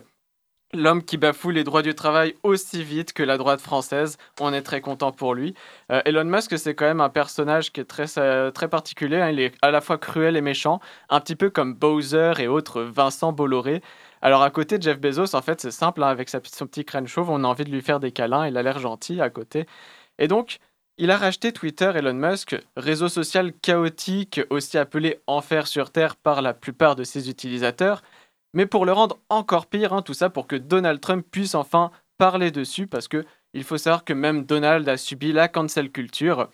[0.74, 4.18] l'homme qui bafoue les droits du travail aussi vite que la droite française.
[4.40, 5.54] On est très content pour lui.
[5.92, 9.20] Euh, Elon Musk, c'est quand même un personnage qui est très, euh, très particulier.
[9.20, 9.30] Hein.
[9.30, 12.82] Il est à la fois cruel et méchant, un petit peu comme Bowser et autres
[12.82, 13.82] Vincent Bolloré.
[14.22, 16.84] Alors à côté de Jeff Bezos, en fait, c'est simple, hein, avec sa, son petit
[16.84, 19.30] crâne chauve, on a envie de lui faire des câlins, il a l'air gentil à
[19.30, 19.66] côté.
[20.18, 20.58] Et donc,
[20.98, 26.42] il a racheté Twitter, Elon Musk, réseau social chaotique, aussi appelé enfer sur Terre par
[26.42, 28.02] la plupart de ses utilisateurs,
[28.54, 31.90] mais pour le rendre encore pire, hein, tout ça pour que Donald Trump puisse enfin
[32.18, 36.48] parler dessus, parce que il faut savoir que même Donald a subi la cancel culture,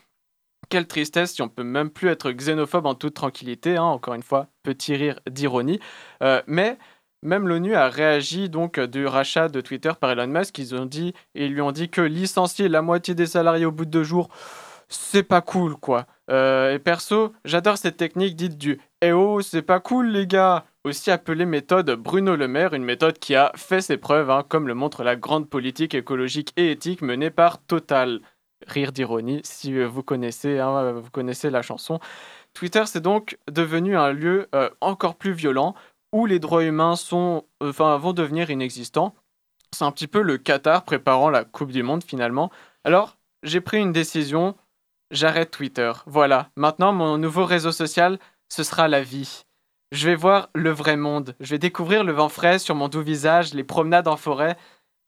[0.69, 3.77] quelle tristesse si on peut même plus être xénophobe en toute tranquillité.
[3.77, 5.81] Hein, encore une fois, petit rire d'ironie.
[6.23, 6.79] Euh, mais
[7.23, 10.59] même l'ONU a réagi donc du rachat de Twitter par Elon Musk.
[10.59, 13.85] Ils ont dit, ils lui ont dit que licencier la moitié des salariés au bout
[13.85, 14.29] de deux jours,
[14.89, 16.07] c'est pas cool, quoi.
[16.31, 20.65] Euh, et perso, j'adore cette technique dite du Eh oh, c'est pas cool, les gars
[20.85, 24.69] Aussi appelée méthode Bruno Le Maire, une méthode qui a fait ses preuves, hein, comme
[24.69, 28.21] le montre la grande politique écologique et éthique menée par Total.
[28.67, 31.99] Rire d'ironie, si vous connaissez, hein, vous connaissez la chanson.
[32.55, 35.75] Twitter, c'est donc devenu un lieu euh, encore plus violent
[36.13, 39.15] où les droits humains sont, vont devenir inexistants.
[39.75, 42.51] C'est un petit peu le Qatar préparant la Coupe du Monde finalement.
[42.85, 44.55] Alors, j'ai pris une décision.
[45.11, 45.93] J'arrête Twitter.
[46.07, 46.51] Voilà.
[46.57, 49.45] Maintenant, mon nouveau réseau social, ce sera la vie.
[49.93, 51.35] Je vais voir le vrai monde.
[51.41, 54.57] Je vais découvrir le vent frais sur mon doux visage, les promenades en forêt.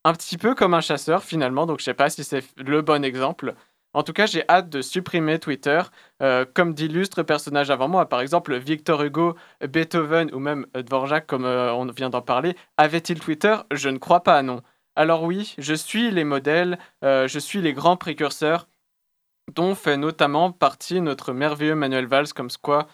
[0.04, 3.02] Un petit peu comme un chasseur finalement, donc je sais pas si c'est le bon
[3.02, 3.54] exemple.
[3.94, 5.80] En tout cas, j'ai hâte de supprimer Twitter,
[6.20, 11.44] euh, comme d'illustres personnages avant moi, par exemple Victor Hugo, Beethoven ou même Dvorak, comme
[11.44, 12.56] euh, on vient d'en parler.
[12.76, 13.56] Avait-il Twitter?
[13.72, 14.62] Je ne crois pas, non.
[14.96, 18.68] Alors oui, je suis les modèles, euh, je suis les grands précurseurs,
[19.54, 22.88] dont fait notamment partie notre merveilleux Manuel Valls, comme quoi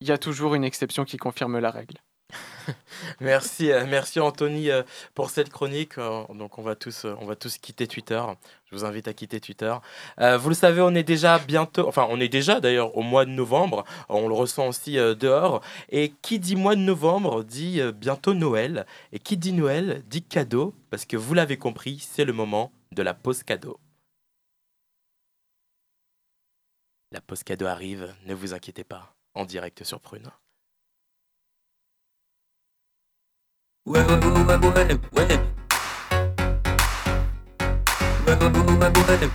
[0.00, 1.96] il y a toujours une exception qui confirme la règle.
[3.20, 4.82] merci, euh, merci Anthony euh,
[5.14, 5.98] pour cette chronique.
[5.98, 8.22] Euh, donc on va tous, on va tous quitter Twitter.
[8.70, 9.72] Je vous invite à quitter Twitter.
[10.18, 13.30] vous le savez, on est déjà bientôt, enfin on est déjà d'ailleurs au mois de
[13.30, 13.84] novembre.
[14.08, 15.62] On le ressent aussi dehors.
[15.88, 18.84] Et qui dit mois de novembre dit bientôt Noël.
[19.12, 23.02] Et qui dit Noël dit cadeau, parce que vous l'avez compris, c'est le moment de
[23.02, 23.78] la pause cadeau.
[27.12, 30.28] La pause cadeau arrive, ne vous inquiétez pas, en direct sur Prune.
[33.86, 34.98] Ouais, ouais, ouais, ouais, ouais.
[35.12, 35.26] Ouais,
[38.26, 39.26] ouais, ouais, ouais, ouais.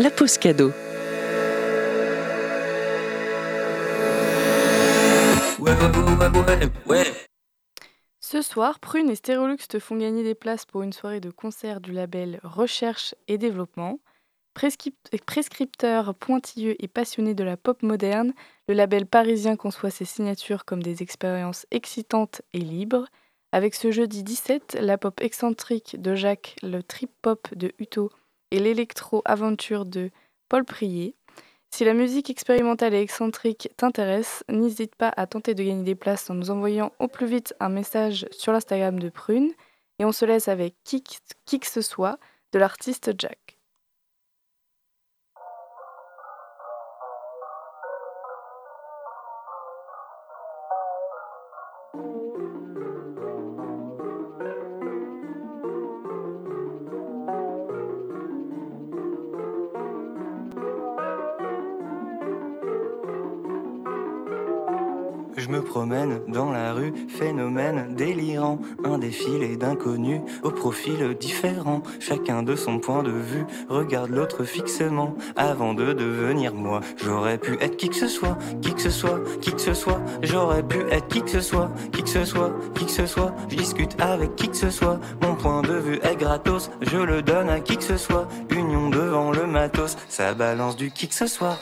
[0.00, 0.72] La pause cadeau.
[8.40, 11.78] Ce soir, Prune et Stérolux te font gagner des places pour une soirée de concert
[11.78, 14.00] du label Recherche et Développement.
[14.54, 18.32] Prescripteur pointilleux et passionné de la pop moderne,
[18.66, 23.08] le label parisien conçoit ses signatures comme des expériences excitantes et libres.
[23.52, 28.10] Avec ce jeudi 17, la pop excentrique de Jacques, le trip-pop de Uto
[28.52, 30.10] et l'électro-aventure de
[30.48, 31.14] Paul Prier.
[31.72, 36.28] Si la musique expérimentale et excentrique t'intéresse, n'hésite pas à tenter de gagner des places
[36.28, 39.52] en nous envoyant au plus vite un message sur l'Instagram de Prune.
[40.00, 42.18] Et on se laisse avec qui, que ce soit
[42.52, 43.59] de l'artiste Jack.
[65.70, 72.80] Promène dans la rue, phénomène délirant, un défilé d'inconnus au profil différent, chacun de son
[72.80, 75.14] point de vue, regarde l'autre fixement.
[75.36, 76.80] Avant de devenir moi.
[76.96, 80.00] J'aurais pu être qui que ce soit, qui que ce soit, qui que ce soit,
[80.22, 83.32] j'aurais pu être qui que ce soit, qui que ce soit, qui que ce soit,
[83.48, 87.22] je discute avec qui que ce soit, mon point de vue est gratos, je le
[87.22, 91.14] donne à qui que ce soit, union devant le matos, ça balance du qui que
[91.14, 91.58] ce soit.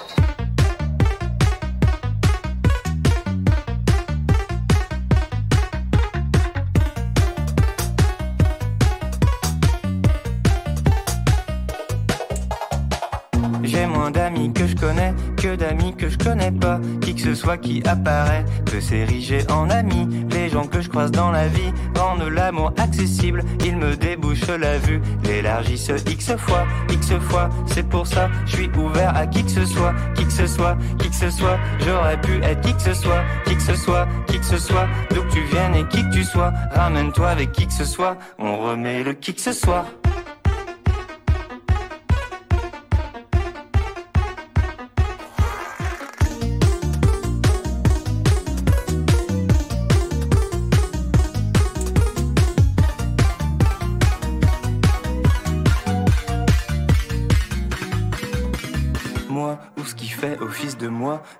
[14.52, 16.80] Que je connais que d'amis que je connais pas.
[17.00, 20.08] Qui que ce soit qui apparaît peut s'ériger en ami.
[20.30, 23.42] Les gens que je croise dans la vie rendent l'amour accessible.
[23.64, 27.48] Ils me débouchent la vue, l'élargissent X fois, X fois.
[27.66, 30.76] C'est pour ça, je suis ouvert à qui que ce soit, qui que ce soit,
[30.98, 31.58] qui que ce soit.
[31.80, 34.86] J'aurais pu être qui que ce soit, qui que ce soit, qui que ce soit.
[35.10, 38.16] D'où que tu viennes et qui que tu sois, ramène-toi avec qui que ce soit.
[38.38, 39.86] On remet le qui que ce soit.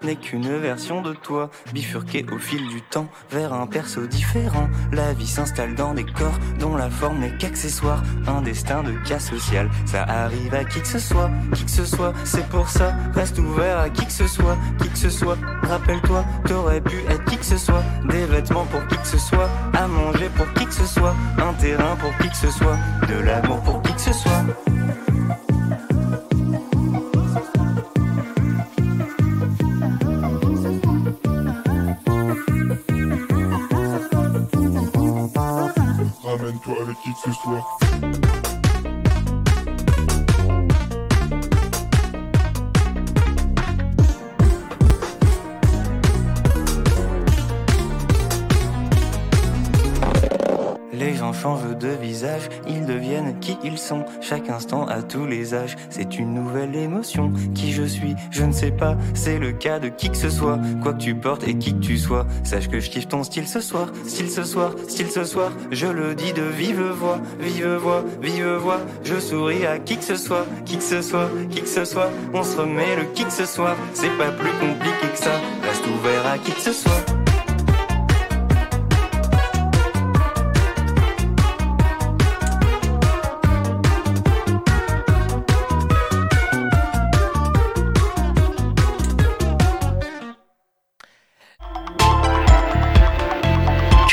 [0.03, 4.69] N'est qu'une version de toi, bifurquée au fil du temps vers un perso différent.
[4.93, 9.19] La vie s'installe dans des corps dont la forme n'est qu'accessoire, un destin de cas
[9.19, 9.71] social.
[9.87, 12.95] Ça arrive à qui que ce soit, qui que ce soit, c'est pour ça.
[13.14, 15.38] Reste ouvert à qui que ce soit, qui que ce soit.
[15.62, 19.49] Rappelle-toi, t'aurais pu être qui que ce soit, des vêtements pour qui que ce soit,
[19.75, 22.77] à manger pour qui que ce soit, un terrain pour qui que ce soit,
[23.09, 23.78] de l'amour pour
[37.24, 37.88] Ramène-toi avec
[51.79, 54.05] de visage, ils deviennent qui ils sont.
[54.21, 57.33] Chaque instant à tous les âges, c'est une nouvelle émotion.
[57.55, 60.59] Qui je suis, je ne sais pas, c'est le cas de qui que ce soit.
[60.83, 63.47] Quoi que tu portes et qui que tu sois, sache que je kiffe ton style
[63.47, 65.53] ce soir, style ce soir, style ce soir.
[65.71, 68.81] Je le dis de vive voix, vive voix, vive voix.
[69.05, 72.11] Je souris à qui que ce soit, qui que ce soit, qui que ce soit.
[72.35, 75.33] On se remet le qui que ce soit, c'est pas plus compliqué que ça.
[75.62, 77.17] Reste ouvert à qui que ce soit.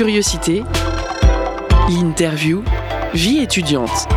[0.05, 0.63] Curiosité,
[1.89, 2.63] l'interview,
[3.15, 4.07] vie étudiante.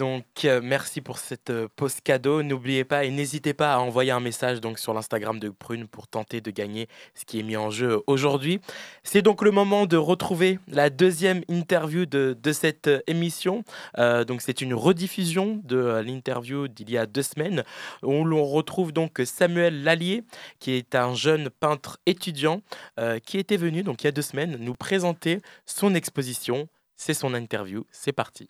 [0.00, 2.42] Donc euh, merci pour cette euh, pause cadeau.
[2.42, 6.08] N'oubliez pas et n'hésitez pas à envoyer un message donc sur l'Instagram de Prune pour
[6.08, 8.62] tenter de gagner ce qui est mis en jeu aujourd'hui.
[9.02, 13.62] C'est donc le moment de retrouver la deuxième interview de, de cette euh, émission.
[13.98, 17.62] donc c'est une rediffusion de l'interview d'il y a deux semaines
[18.02, 20.24] où l'on retrouve donc Samuel Lallier
[20.60, 22.62] qui est un jeune peintre étudiant
[23.26, 26.68] qui était venu donc il y a deux semaines nous présenter son exposition.
[26.96, 27.86] C'est son interview.
[27.90, 28.48] C'est parti.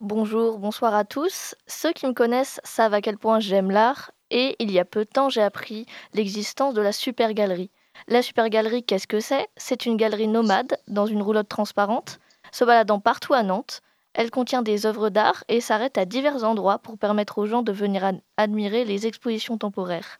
[0.00, 1.54] Bonjour, bonsoir à tous.
[1.66, 5.04] Ceux qui me connaissent savent à quel point j'aime l'art et il y a peu
[5.04, 5.84] de temps j'ai appris
[6.14, 7.70] l'existence de la Super Galerie.
[8.08, 9.48] La Super Galerie, qu'est-ce que c'est?
[9.58, 12.18] C'est une galerie nomade dans une roulotte transparente,
[12.50, 13.82] se baladant partout à Nantes.
[14.14, 17.70] Elle contient des œuvres d'art et s'arrête à divers endroits pour permettre aux gens de
[17.70, 20.18] venir admirer les expositions temporaires.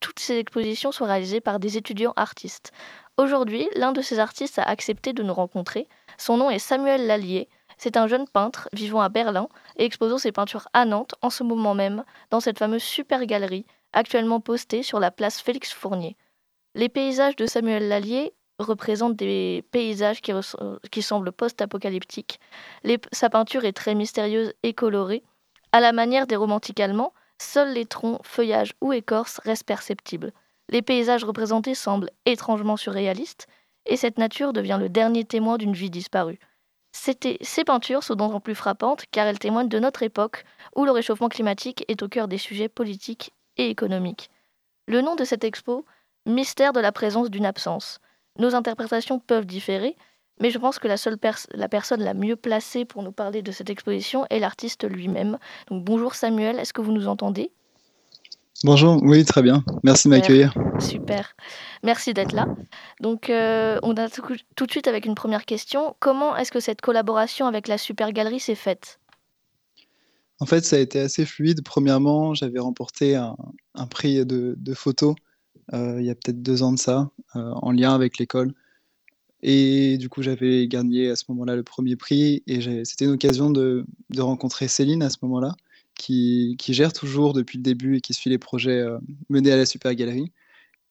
[0.00, 2.72] Toutes ces expositions sont réalisées par des étudiants artistes.
[3.18, 5.86] Aujourd'hui, l'un de ces artistes a accepté de nous rencontrer.
[6.22, 7.48] Son nom est Samuel Lallier.
[7.78, 11.42] C'est un jeune peintre vivant à Berlin et exposant ses peintures à Nantes en ce
[11.42, 16.16] moment même dans cette fameuse super galerie actuellement postée sur la place Félix Fournier.
[16.76, 22.38] Les paysages de Samuel Lallier représentent des paysages qui, semblent post-apocalyptiques.
[23.10, 25.24] Sa peinture est très mystérieuse et colorée.
[25.72, 30.30] À la manière des romantiques allemands, seuls les troncs, feuillages ou écorces restent perceptibles.
[30.68, 33.48] Les paysages représentés semblent étrangement surréalistes,
[33.86, 36.38] et cette nature devient le dernier témoin d'une vie disparue.
[36.92, 40.44] Ces peintures sont d'autant plus frappantes car elles témoignent de notre époque
[40.76, 44.30] où le réchauffement climatique est au cœur des sujets politiques et économiques.
[44.86, 45.86] Le nom de cette expo,
[46.24, 47.98] Mystère de la présence d'une absence.
[48.38, 49.96] Nos interprétations peuvent différer,
[50.40, 51.18] mais je pense que la seule
[51.52, 55.38] la personne la mieux placée pour nous parler de cette exposition est l'artiste lui-même.
[55.70, 57.50] Bonjour Samuel, est-ce que vous nous entendez?
[58.64, 59.64] Bonjour, oui, très bien.
[59.82, 60.54] Merci de m'accueillir.
[60.78, 61.34] Super,
[61.82, 62.46] merci d'être là.
[63.00, 65.96] Donc, euh, on a tout, de suite avec une première question.
[65.98, 69.00] Comment est-ce que cette collaboration avec la Super Galerie s'est faite?
[70.38, 71.62] En fait, ça a été assez fluide.
[71.64, 73.36] Premièrement, j'avais remporté un,
[73.90, 75.16] prix de, de photo
[75.72, 78.54] euh, il y a peut-être deux ans de ça, euh, en lien avec l'école.
[79.42, 82.42] Et du coup, j'avais gagné à ce moment-là le premier prix.
[82.46, 85.56] Et c'était une occasion de, de rencontrer Céline à ce moment-là
[86.02, 89.66] qui, gère toujours depuis le début et qui suit les projets euh, menés à la
[89.66, 90.32] Super Galerie.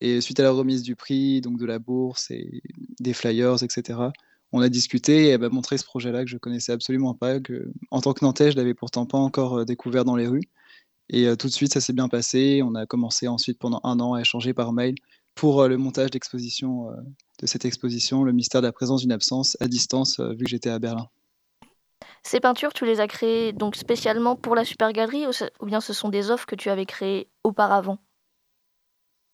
[0.02, 2.64] Et suite à la remise du prix, donc de la bourse et
[3.00, 4.00] des flyers, etc.,
[4.54, 7.72] on a discuté et elle m'a montré ce projet-là que je connaissais absolument pas, que
[7.90, 10.50] en tant que Nantais, je l'avais pourtant pas encore euh, découvert dans les rues.
[11.10, 12.62] Et euh, tout de suite, ça s'est bien passé.
[12.64, 14.96] On a commencé ensuite pendant un an à échanger par mail
[15.36, 16.88] pour le montage d'exposition
[17.40, 20.70] de cette exposition, le mystère de la présence d'une absence à distance, vu que j'étais
[20.70, 21.08] à Berlin.
[22.24, 25.94] Ces peintures, tu les as créées donc spécialement pour la Super Galerie ou, bien ce
[25.94, 27.98] sont des offres que tu avais créées auparavant?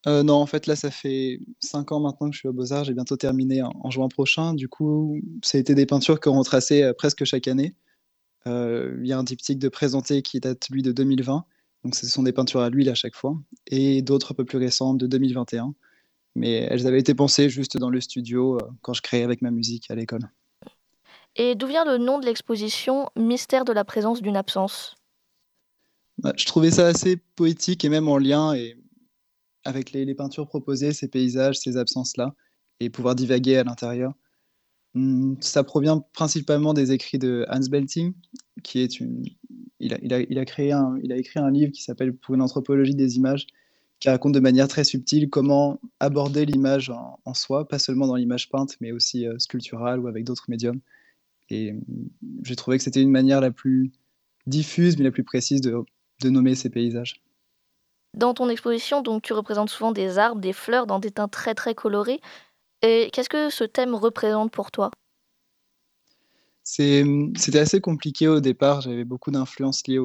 [0.05, 2.85] Euh, non, en fait, là, ça fait cinq ans maintenant que je suis au Beaux-Arts.
[2.85, 4.53] J'ai bientôt terminé en, juin prochain.
[4.53, 7.75] Du coup, ça a été des peintures qu'on retraçait euh, presque chaque année.
[8.45, 11.43] Euh, il y a un diptyque de présenté qui date, lui, de 2020.
[11.83, 13.37] Donc, ce sont des peintures à l'huile à chaque fois.
[13.67, 15.73] Et d'autres un peu plus récentes de 2021.
[16.35, 19.89] Mais elles avaient été pensées juste dans le studio quand je créais avec ma musique
[19.89, 20.29] à l'école.
[21.37, 24.95] Et d'où vient le nom de l'exposition Mystère de la présence d'une absence?
[26.17, 28.55] Bah, Je trouvais ça assez poétique et même en lien
[29.63, 32.33] avec les, peintures proposées, ces paysages, ces absences-là,
[32.79, 34.13] et pouvoir divaguer à l'intérieur.
[34.95, 38.13] Hum, ça provient principalement des écrits de Hans Belting,
[38.63, 39.23] qui est une.
[39.79, 40.73] Il a, créé
[41.03, 43.45] il a écrit un livre qui s'appelle Pour une anthropologie des images,
[43.99, 48.49] qui raconte de manière très subtile comment aborder l'image en, soi, pas seulement dans l'image
[48.49, 50.81] peinte, mais aussi euh, sculpturale ou avec d'autres médiums.
[51.49, 52.09] Et hum,
[52.43, 53.91] j'ai trouvé que c'était une manière la plus
[54.45, 55.75] diffuse, mais la plus précise de,
[56.21, 57.21] de nommer ces paysages.
[58.13, 61.53] Dans ton exposition, donc, tu représentes souvent des arbres, des fleurs dans des teints très
[61.53, 62.21] très colorés.
[62.81, 64.91] Et qu'est-ce que ce thème représente pour toi?
[66.63, 68.81] C'était assez compliqué au départ.
[68.81, 69.99] J'avais beaucoup d'influences liées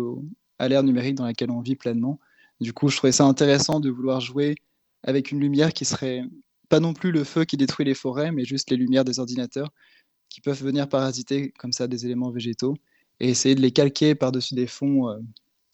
[0.58, 2.20] à l'ère numérique dans laquelle on vit pleinement.
[2.60, 4.54] Du coup, je trouvais ça intéressant de vouloir jouer
[5.02, 6.22] avec une lumière qui serait
[6.68, 9.72] pas non plus le feu qui détruit les forêts, mais juste les lumières des ordinateurs
[10.32, 12.74] qui peuvent venir parasiter comme ça des éléments végétaux
[13.20, 15.18] et essayer de les calquer par-dessus des fonds euh,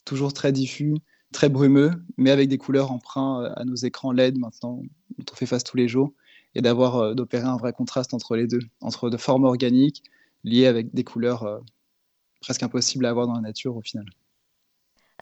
[0.05, 0.97] toujours très diffus,
[1.33, 4.83] très brumeux, mais avec des couleurs emprunts euh, à nos écrans LED maintenant,
[5.17, 6.13] dont on fait face tous les jours
[6.57, 10.03] et d'avoir euh, d'opérer un vrai contraste entre les deux, entre de formes organiques
[10.43, 11.63] liées avec des couleurs
[12.41, 14.07] presque impossibles à avoir dans la nature au final.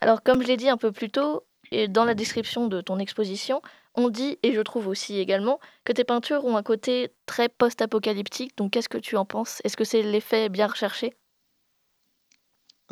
[0.01, 1.43] Alors comme je l'ai dit un peu plus tôt,
[1.89, 3.61] dans la description de ton exposition,
[3.97, 8.57] on dit, et je trouve aussi également, que tes peintures ont un côté très post-apocalyptique.
[8.57, 9.61] Donc qu'est-ce que tu en penses?
[9.65, 11.15] Est-ce que c'est l'effet bien recherché?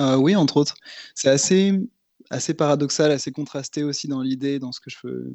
[0.00, 0.74] Euh, Oui, entre autres.
[1.14, 1.72] C'est assez
[2.30, 5.34] assez paradoxal, assez contrasté aussi dans l'idée, dans ce que je veux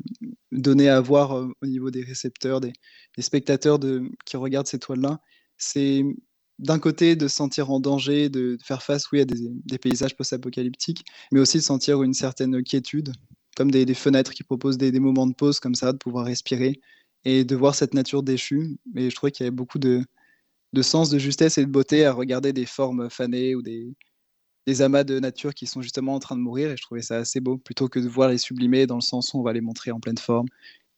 [0.52, 2.74] donner à voir euh, au niveau des récepteurs, des,
[3.20, 3.80] spectateurs
[4.26, 5.20] qui regardent ces toiles-là.
[5.58, 6.04] C'est
[6.58, 11.06] d'un côté de se sentir en danger, de, faire face oui, à des, paysages post-apocalyptiques,
[11.32, 13.14] mais aussi de sentir une certaine quiétude,
[13.56, 16.80] comme des, fenêtres qui proposent des, moments de pause comme ça, de pouvoir respirer
[17.26, 18.78] et de voir cette nature déchue.
[18.96, 20.04] Et je trouvais qu'il y avait beaucoup de,
[20.74, 23.94] de sens, de justesse et de beauté à regarder des formes fanées ou des,
[24.66, 27.18] des amas de nature qui sont justement en train de mourir et je trouvais ça
[27.18, 29.62] assez beau plutôt que de voir les sublimer dans le sens où on va les
[29.62, 30.48] montrer en pleine forme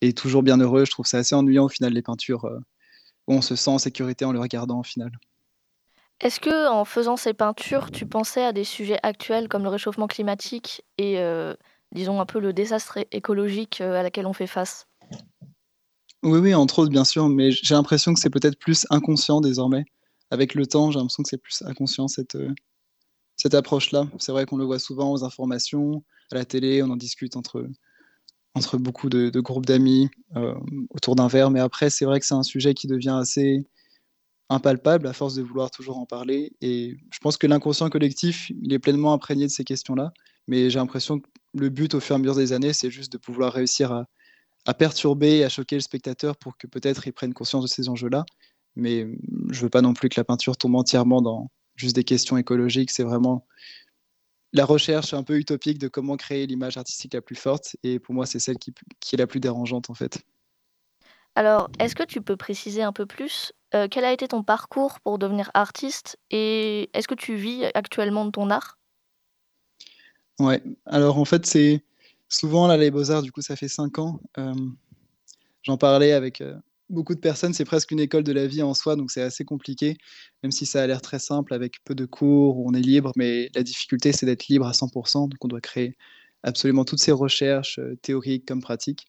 [0.01, 0.85] et toujours bien heureux.
[0.85, 2.59] Je trouve ça assez ennuyant au final les peintures euh,
[3.27, 5.11] où on se sent en sécurité en les regardant au final.
[6.19, 10.07] Est-ce que en faisant ces peintures, tu pensais à des sujets actuels comme le réchauffement
[10.07, 11.55] climatique et euh,
[11.93, 14.87] disons un peu le désastre écologique euh, à laquelle on fait face
[16.23, 19.85] Oui, oui, entre autres bien sûr, mais j'ai l'impression que c'est peut-être plus inconscient désormais.
[20.29, 22.37] Avec le temps, j'ai l'impression que c'est plus inconscient cette,
[23.41, 24.07] cette approche-là.
[24.19, 27.67] C'est vrai qu'on le voit souvent aux informations, à la télé, on en discute entre,
[28.53, 30.53] entre beaucoup de, groupes d'amis euh,
[30.91, 33.65] autour d'un verre, mais après, c'est vrai que c'est un sujet qui devient assez
[34.49, 36.53] impalpable à force de vouloir toujours en parler.
[36.61, 40.11] Et je pense que l'inconscient collectif, il est pleinement imprégné de ces questions-là,
[40.47, 43.11] mais j'ai l'impression que le but au fur et à mesure des années, c'est juste
[43.11, 43.91] de pouvoir réussir
[44.65, 48.25] à, perturber à choquer le spectateur pour que peut-être il prenne conscience de ces enjeux-là.
[48.75, 49.07] Mais
[49.49, 52.91] je veux pas non plus que la peinture tombe entièrement dans, juste des questions écologiques.
[52.91, 53.45] C'est vraiment
[54.53, 57.75] la recherche un peu utopique de comment créer l'image artistique la plus forte.
[57.83, 58.73] Et pour moi, c'est celle qui,
[59.13, 60.23] est la plus dérangeante en fait.
[61.35, 64.99] Alors, est-ce que tu peux préciser un peu plus euh, quel a été ton parcours
[64.99, 66.17] pour devenir artiste?
[66.29, 68.80] Et est-ce que tu vis actuellement de ton art?
[70.39, 71.83] Ouais, alors en fait, c'est
[72.29, 74.19] souvent là, les Beaux-Arts, du coup, ça fait cinq ans.
[74.37, 74.53] Euh,
[75.63, 76.55] j'en parlais avec, euh,
[76.89, 79.45] beaucoup de personnes, c'est presque une école de la vie en soi, donc c'est assez
[79.45, 79.97] compliqué,
[80.43, 83.49] même si ça a l'air très simple avec peu de cours, on est libre, mais
[83.55, 85.95] la difficulté, c'est d'être libre à 100%, donc on doit créer
[86.43, 89.07] absolument toutes ces recherches euh, théoriques comme pratiques.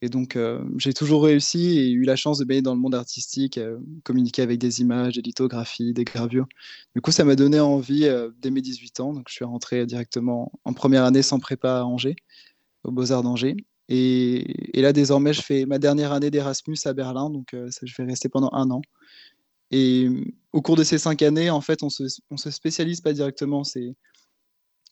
[0.00, 2.94] Et donc, euh, j'ai toujours réussi et eu la chance de baigner dans le monde
[2.94, 6.46] artistique, euh, communiquer avec des images, des lithographies, des gravures.
[6.94, 9.12] Du coup, ça m'a donné envie dès mes 18 ans.
[9.12, 12.16] Donc, je suis rentré directement en première année sans prépa à Angers,
[12.84, 13.56] aux Beaux-Arts d'Angers.
[13.88, 14.44] Et,
[14.74, 18.28] là, désormais, je fais ma dernière année d'Erasmus à Berlin, donc euh, je vais rester
[18.28, 18.82] pendant un an.
[19.70, 20.08] Et
[20.52, 23.64] au cours de ces cinq années, en fait, on se, se spécialise pas directement.
[23.64, 23.94] C'est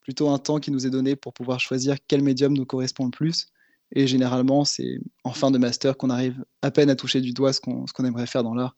[0.02, 3.10] plutôt un temps qui nous est donné pour pouvoir choisir quel médium nous correspond le
[3.10, 3.48] plus.
[3.92, 7.52] Et généralement, c'est en fin de master qu'on arrive à peine à toucher du doigt
[7.52, 8.76] ce qu'on aimerait faire dans l'art.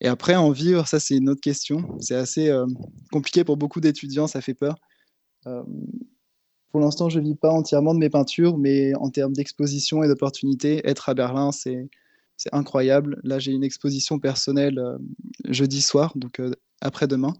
[0.00, 1.96] Et après, en vivre, ça, c'est une autre question.
[2.00, 2.66] C'est assez euh,
[3.10, 4.76] compliqué pour beaucoup d'étudiants, ça fait peur.
[5.46, 5.62] Euh,
[6.70, 10.08] pour l'instant, je ne vis pas entièrement de mes peintures, mais en termes d'exposition et
[10.08, 11.88] d'opportunités, être à Berlin, c'est
[12.52, 13.18] incroyable.
[13.24, 14.98] Là, j'ai une exposition personnelle euh,
[15.46, 16.42] jeudi soir, donc
[16.82, 17.32] après-demain,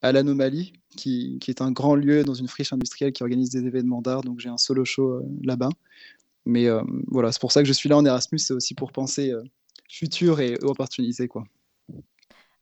[0.00, 4.00] à l'Anomalie, qui, est un grand lieu dans une friche industrielle qui organise des événements
[4.00, 4.22] d'art.
[4.22, 5.68] Donc, j'ai un solo show là-bas.
[6.46, 6.66] Mais
[7.08, 9.32] voilà, c'est pour ça que je suis là en Erasmus, c'est aussi pour penser
[9.88, 11.28] futur et opportuniser.
[11.28, 11.44] Quoi.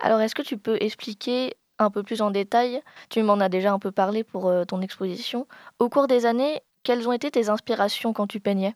[0.00, 3.72] Alors, est-ce que tu peux expliquer un peu plus en détail, tu m'en as déjà
[3.72, 5.46] un peu parlé pour euh, ton exposition.
[5.78, 8.74] Au cours des années, quelles ont été tes inspirations quand tu peignais?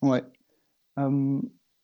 [0.00, 0.22] Ouais.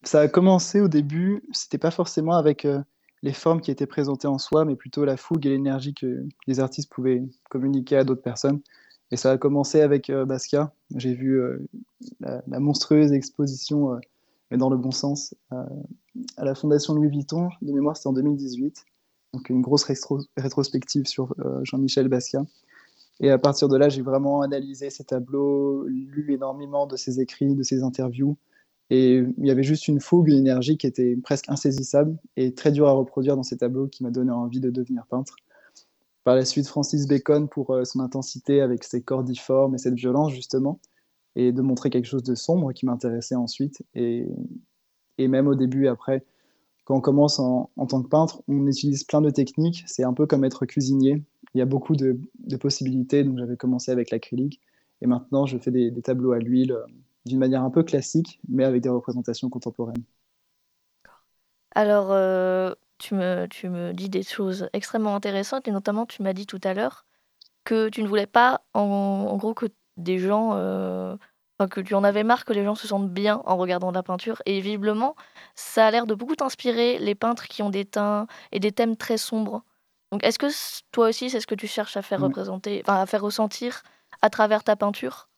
[0.04, 2.80] ça a commencé au début, c'était pas forcément avec euh,
[3.22, 6.60] les formes qui étaient présentées en soi, mais plutôt la fougue et l'énergie que les
[6.60, 8.60] artistes pouvaient communiquer à d'autres personnes.
[9.10, 10.72] Et ça a commencé avec euh, Basquiat.
[10.96, 11.58] J'ai vu euh,
[12.20, 13.98] la, monstrueuse exposition,
[14.50, 17.48] mais dans le bon sens, à la Fondation Louis Vuitton.
[17.62, 18.84] De mémoire, c'était en 2018.
[19.32, 19.84] Donc une grosse
[20.36, 22.44] rétrospective sur Jean-Michel Basquiat.
[23.20, 27.54] Et à partir de là, j'ai vraiment analysé ses tableaux, lu énormément de ses écrits,
[27.54, 28.36] de ses interviews.
[28.90, 32.70] Et il y avait juste une fougue, une énergie qui était presque insaisissable et très
[32.70, 35.36] dure à reproduire dans ces tableaux qui m'a donné envie de devenir peintre.
[36.24, 39.94] Par la suite, Francis Bacon pour euh, son intensité avec ses corps difformes et cette
[39.94, 40.80] violence justement,
[41.36, 43.82] et de montrer quelque chose de sombre qui m'intéressait ensuite.
[43.94, 44.26] Et,
[45.18, 46.24] et, même au début après,
[46.84, 49.84] quand on commence en, en, tant que peintre, on utilise plein de techniques.
[49.86, 51.22] C'est un peu comme être cuisinier
[51.54, 52.18] il y a beaucoup de,
[52.60, 53.24] possibilités.
[53.24, 54.60] Donc j'avais commencé avec l'acrylique
[55.00, 56.84] et maintenant je fais des, tableaux à l'huile euh,
[57.26, 60.02] d'une manière un peu classique, mais avec des représentations contemporaines.
[61.74, 66.32] Alors, euh, tu, me, tu me dis des choses extrêmement intéressantes et notamment tu m'as
[66.32, 67.04] dit tout à l'heure
[67.64, 69.66] que tu ne voulais pas, en, gros, que
[69.96, 71.16] des gens, euh,
[71.70, 74.42] que tu en avais marre que les gens se sentent bien en regardant la peinture.
[74.46, 75.16] Et visiblement,
[75.54, 78.96] ça a l'air de beaucoup t'inspirer les peintres qui ont des teints et des thèmes
[78.96, 79.64] très sombres.
[80.12, 80.46] Donc, est-ce que
[80.92, 83.82] toi aussi, c'est ce que tu cherches à faire représenter, enfin, à faire ressentir
[84.22, 85.28] à travers ta peinture?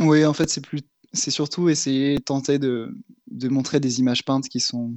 [0.00, 0.80] Oui, en fait, c'est plus,
[1.12, 2.96] c'est surtout essayer, tenter de,
[3.30, 4.94] de montrer des images peintes qui sont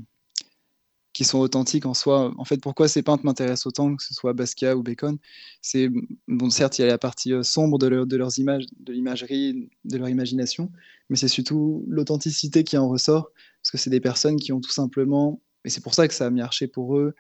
[1.22, 2.34] qui sont authentiques en soi.
[2.40, 5.20] En fait, pourquoi ces peintres m'intéressent autant, que ce soit Basquiat ou Bacon,
[5.62, 5.88] c'est
[6.28, 9.98] bon, certes, il y a la partie euh, sombre de, leurs images, de l'imagerie, de
[10.00, 10.72] leur imagination,
[11.12, 13.30] mais c'est surtout l'authenticité qui en ressort,
[13.62, 16.26] parce que c'est des personnes qui ont tout simplement, et c'est pour ça que ça
[16.26, 17.14] a marché pour eux,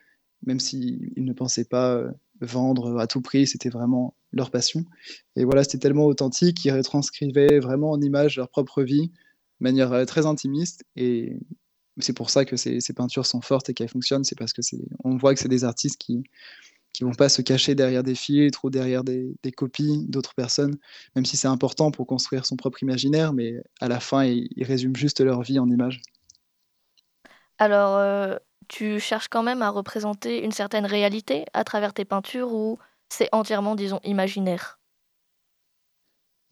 [0.48, 4.84] même s'ils ne pensaient pas euh, vendre à tout prix, c'était vraiment leur passion.
[5.36, 9.94] Et voilà, c'était tellement authentique, ils retranscrivaient vraiment en image leur propre vie, de manière
[9.94, 10.86] euh, très intimiste.
[10.96, 11.38] Et
[12.04, 14.62] c'est pour ça que ces, peintures sont fortes et qu'elles fonctionnent, c'est parce que
[15.04, 16.24] on voit que c'est des artistes qui
[16.94, 20.78] qui vont pas se cacher derrière des filtres ou derrière des, copies d'autres personnes,
[21.16, 24.96] même si c'est important pour construire son propre imaginaire, mais à la fin, ils, résument
[24.96, 26.02] juste leur vie en images.
[27.60, 28.38] Alors, euh,
[28.68, 32.78] tu cherches quand même à représenter une certaine réalité à travers tes peintures ou
[33.10, 34.80] c'est entièrement, disons, imaginaire?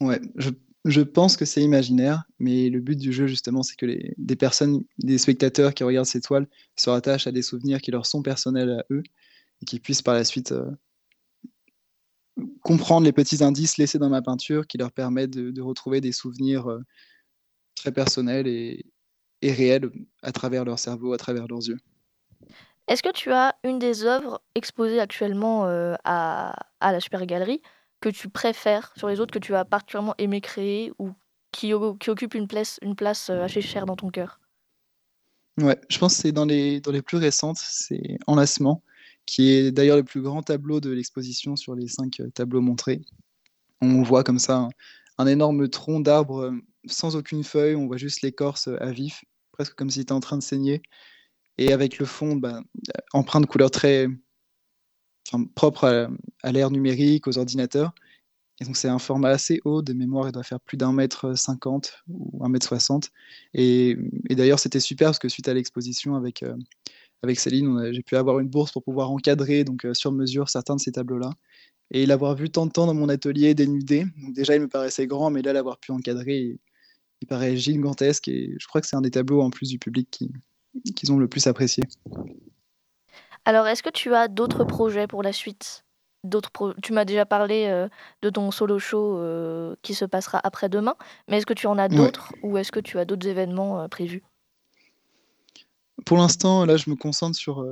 [0.00, 0.50] Ouais, je,
[1.00, 4.82] pense que c'est imaginaire, mais le but du jeu, justement, c'est que les, des personnes,
[4.98, 8.70] des spectateurs qui regardent ces toiles se rattachent à des souvenirs qui leur sont personnels
[8.70, 9.02] à eux
[9.62, 10.70] et qui puissent par la suite euh,
[12.62, 16.70] comprendre les petits indices laissés dans ma peinture qui leur permettent de, retrouver des souvenirs
[16.70, 16.80] euh,
[17.74, 18.86] très personnels et,
[19.42, 19.90] réels
[20.22, 21.78] à travers leur cerveau, à travers leurs yeux.
[22.88, 27.62] Est-ce que tu as une des œuvres exposées actuellement euh, à, la Super Galerie
[28.00, 31.12] que tu préfères sur les autres, que tu as particulièrement aimé créer ou
[31.52, 34.40] qui, qui occupe une place, une place euh, assez chère dans ton cœur?
[35.58, 38.82] Ouais, je pense que c'est dans les, dans les plus récentes, c'est Enlacement,
[39.26, 43.02] qui est d'ailleurs le plus grand tableau de l'exposition sur les cinq euh, tableaux montrés.
[43.80, 44.68] On voit comme ça
[45.18, 46.52] un, énorme tronc d'arbre
[46.86, 50.38] sans aucune feuille, on voit juste l'écorce à vif, presque comme s'il était en train
[50.38, 50.82] de saigner
[51.58, 52.60] et avec le fond bah,
[53.12, 54.08] empreint de couleurs très
[55.54, 56.10] propre
[56.42, 57.94] à, l'ère numérique, aux ordinateurs.
[58.60, 61.34] Et donc c'est un format assez haut, de mémoire il doit faire plus d'un mètre
[61.34, 63.10] cinquante ou un mètre soixante.
[63.54, 63.96] Et,
[64.28, 66.54] d'ailleurs c'était super parce que suite à l'exposition avec, euh,
[67.22, 70.76] avec Céline, j'ai pu avoir une bourse pour pouvoir encadrer donc euh, sur mesure certains
[70.76, 71.30] de ces tableaux-là.
[71.92, 75.30] Et l'avoir vu tant de temps dans mon atelier dénudé, déjà il me paraissait grand,
[75.30, 76.58] mais là l'avoir pu encadrer,
[77.20, 78.28] il, paraît gigantesque.
[78.28, 80.30] Et je crois que c'est un des tableaux en plus du public qui,
[80.94, 81.82] qu'ils ont le plus apprécié.
[83.50, 85.84] Alors, est-ce que tu as d'autres projets pour la suite?
[86.22, 86.52] D'autres
[86.84, 87.88] Tu m'as déjà parlé euh,
[88.22, 90.94] de ton solo show euh, qui se passera après-demain,
[91.26, 93.88] mais est-ce que tu en as d'autres ou est-ce que tu as d'autres événements euh,
[93.88, 94.22] prévus?
[96.06, 97.66] Pour l'instant, là, je me concentre sur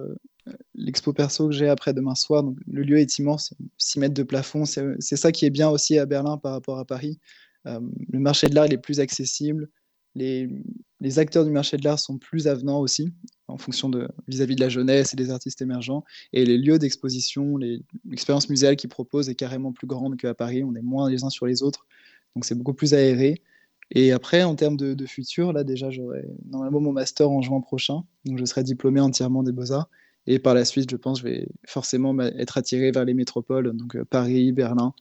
[0.74, 2.43] l'expo perso que j'ai après-demain soir.
[2.43, 4.64] Donc, le lieu est immense, 6 mètres de plafond.
[4.64, 7.20] C'est ça qui est bien aussi à Berlin par rapport à Paris.
[7.64, 9.68] le marché de l'art, il est plus accessible
[10.14, 13.12] les, acteurs du marché de l'art sont plus avenants aussi,
[13.46, 16.04] en fonction de vis-à-vis de la jeunesse et des artistes émergents.
[16.32, 17.56] Et les lieux d'exposition,
[18.04, 20.64] l'expérience muséale qu'ils proposent est carrément plus grande qu'à Paris.
[20.64, 21.86] On est moins les uns sur les autres,
[22.34, 23.42] donc c'est beaucoup plus aéré.
[23.90, 28.04] Et après, en termes de, futur, là déjà, j'aurai normalement mon master en juin prochain,
[28.26, 29.88] donc je serai diplômé entièrement des beaux-arts.
[30.26, 33.96] Et par la suite, je pense, je vais forcément être attiré vers les métropoles, donc
[33.96, 34.92] euh, Paris, Berlin,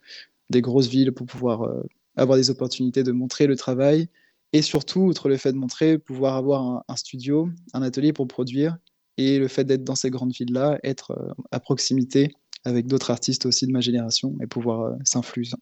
[0.49, 1.83] des grosses villes pour pouvoir euh,
[2.15, 4.07] avoir des opportunités de montrer le travail,
[4.53, 8.77] et surtout, outre le fait de montrer, pouvoir avoir un, studio, un atelier pour produire,
[9.17, 12.31] et le fait d'être dans ces grandes villes-là, être euh, à proximité
[12.63, 14.95] avec d'autres artistes aussi de ma génération, et pouvoir euh,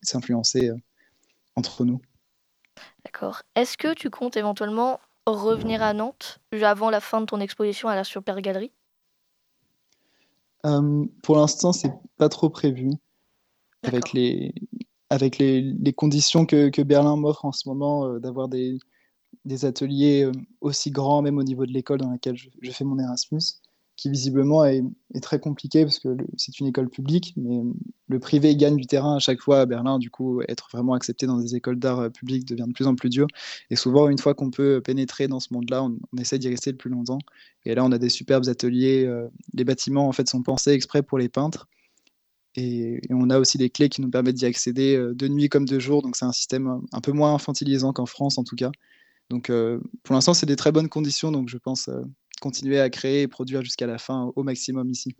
[0.01, 0.75] s'influencer euh,
[1.55, 2.01] entre nous.
[3.03, 3.43] D'accord.
[3.55, 7.95] Est-ce que tu comptes éventuellement revenir à Nantes avant la fin de ton exposition à
[7.95, 8.71] la Super Galerie
[10.65, 12.89] Euh, pour l'instant, c'est pas trop prévu.
[13.83, 14.53] Avec les,
[15.15, 18.77] avec les, conditions que, Berlin m'offre en ce moment, euh, d'avoir des,
[19.63, 23.41] ateliers euh, aussi grands, même au niveau de l'école dans laquelle je, fais mon Erasmus,
[23.95, 24.83] qui visiblement est,
[25.21, 27.61] très compliqué parce que c'est une école publique, mais
[28.07, 29.97] le privé gagne du terrain à chaque fois à Berlin.
[29.97, 32.95] Du coup, être vraiment accepté dans des écoles d'art euh, publiques devient de plus en
[32.95, 33.27] plus dur.
[33.69, 36.71] Et souvent, une fois qu'on peut pénétrer dans ce monde-là, on, on essaie d'y rester
[36.71, 37.19] le plus longtemps.
[37.65, 39.05] Et là, on a des superbes ateliers.
[39.05, 41.67] euh, les bâtiments, en fait, sont pensés exprès pour les peintres.
[42.55, 45.65] Et, on a aussi des clés qui nous permettent d'y accéder euh, de nuit comme
[45.65, 46.01] de jour.
[46.01, 48.71] Donc, c'est un système un, un peu moins infantilisant qu'en France, en tout cas.
[49.29, 51.31] Donc, euh, pour l'instant, c'est des très bonnes conditions.
[51.31, 52.01] Donc, je pense euh,
[52.41, 55.15] continuer à créer et produire jusqu'à la fin au maximum ici.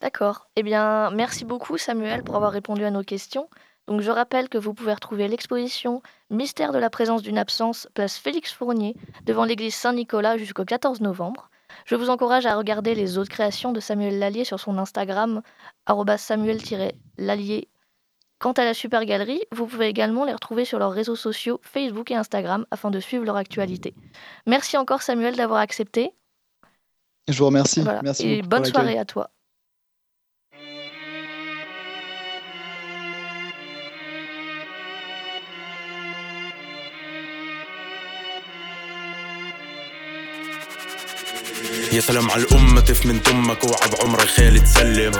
[0.00, 0.48] D'accord.
[0.56, 3.48] Eh bien, merci beaucoup Samuel pour avoir répondu à nos questions.
[3.86, 6.00] Donc, je rappelle que vous pouvez retrouver l'exposition
[6.30, 8.94] Mystère de la présence d'une absence, place Félix Fournier,
[9.26, 11.50] devant l'église Saint-Nicolas jusqu'au 14 novembre.
[11.86, 15.42] Je vous encourage à regarder les autres créations de Samuel Lallier sur son Instagram,
[16.16, 17.68] samuel-lallier.
[18.38, 22.10] Quant à la Super Galerie, vous pouvez également les retrouver sur leurs réseaux sociaux Facebook
[22.10, 23.94] et Instagram afin de suivre leur actualité.
[24.46, 26.12] Merci encore Samuel d'avoir accepté.
[27.28, 27.80] Je vous remercie.
[27.80, 28.02] Voilà.
[28.02, 29.30] Merci Et bonne soirée à toi.
[41.92, 45.12] يا سلام على الأمة تف من تمك اوعى بعمري خالي تسلم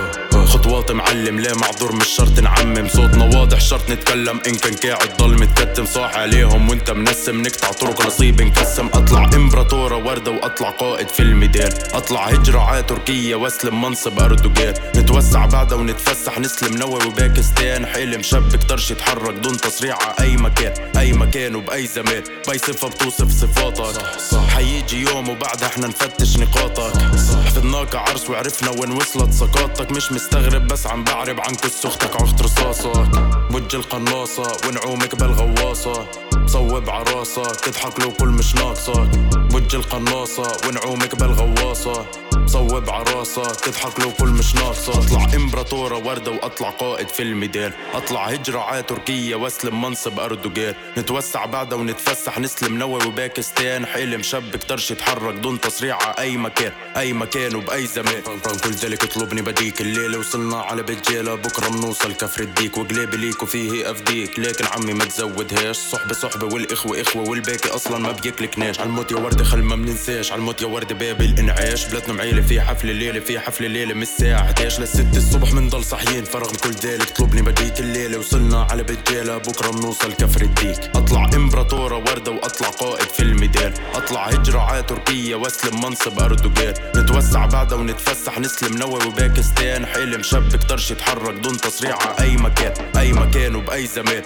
[0.45, 2.87] خطوات معلم لا معذور؟ مش شرط نعمم.
[2.87, 4.39] صوتنا واضح شرط نتكلم.
[4.47, 7.41] إن كان قاعد ضل متكتم صاح عليهم وأنت منسم.
[7.41, 11.71] نقطع طرق نصيب نقسم أطلع إمبراطورة وردة وأطلع قائد في الميدان.
[11.93, 14.73] أطلع هجرة ع تركيا وأسلم منصب أردوغان.
[14.95, 17.85] نتوسع بعدها ونتفسح نسلم نووي وباكستان.
[17.85, 20.73] حلم شاب كترش يتحرك دون تصريع ع أي مكان.
[20.97, 22.23] أي مكان وبأي زمان.
[22.47, 24.01] بأي صفة بتوصف صفاتك.
[24.49, 26.97] حيجي يوم وبعدها إحنا نفتش نقاطك.
[27.45, 32.41] حفظناك عرس وعرفنا وين وصلت سقاطك مش مستغرب بس عم بعرب عن كس أختك عخت
[32.41, 33.09] رصاصك
[33.51, 36.07] بوج القناصة ونعومك بالغواصة.
[36.43, 39.09] بصوب عراسك تضحك لو كل مش ناقصك
[39.51, 42.05] بوج القناصة ونعومك بالغواصة.
[42.45, 44.99] بصوب عراسك تضحك لو كل مش ناقصة.
[44.99, 47.71] أطلع إمبراطورة وردة وأطلع قائد في الميدان.
[47.93, 50.73] أطلع هجرة ع تركيا وأسلم منصب أردوغان.
[50.97, 53.85] نتوسع بعدها ونتفسح نسلم نووي وباكستان.
[53.85, 56.71] حلم شاب كترش يتحرك دون تصريع ع أي مكان.
[56.97, 58.21] أي مكان وبأي زمان.
[58.63, 59.81] كل ذلك اطلبني بديك.
[59.81, 62.77] الليلة وصلنا على بيت جيلة بكرة بنوصل كفر الديك.
[62.77, 65.77] وقليبي ليك وفيه افديك لكن عمي ما تزودهاش.
[65.77, 70.61] صحبة صحبة والإخوة إخوة والباقي أصلا ما بياكلكناش عالموت يا وردة خل ما مننساش عالموت
[70.61, 71.85] يا وردة باب الإنعاش.
[71.85, 76.23] بلادنا معيلة في حفلة الليلة في حفلة الليلة من الساعة 11 للست الصبح منضل صحيين
[76.23, 78.17] فرغم كل ذلك طلبني بديك الليلة.
[78.17, 80.79] وصلنا على بيت جيلة بكرة بنوصل كفر الديك.
[80.95, 83.73] أطلع إمبراطورة وردة وأطلع قائد في الميدان.
[83.93, 86.73] أطلع هجرة ع تركيا وأسلم منصب أردوغان.
[86.95, 89.85] نتوسع بعدها ونتفسح نسلم نووي وباكستان.
[89.85, 94.23] حلم شاب كترش يتحرك دون تصريع ع أي مكان أي مكان وبأي زمان.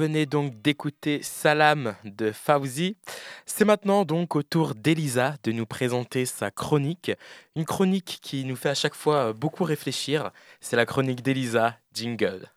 [0.00, 2.96] Venez donc d'écouter Salam de Fauzi.
[3.44, 7.12] C'est maintenant donc au tour d'Elisa de nous présenter sa chronique.
[7.54, 10.30] Une chronique qui nous fait à chaque fois beaucoup réfléchir.
[10.58, 12.48] C'est la chronique d'Elisa, Jingle.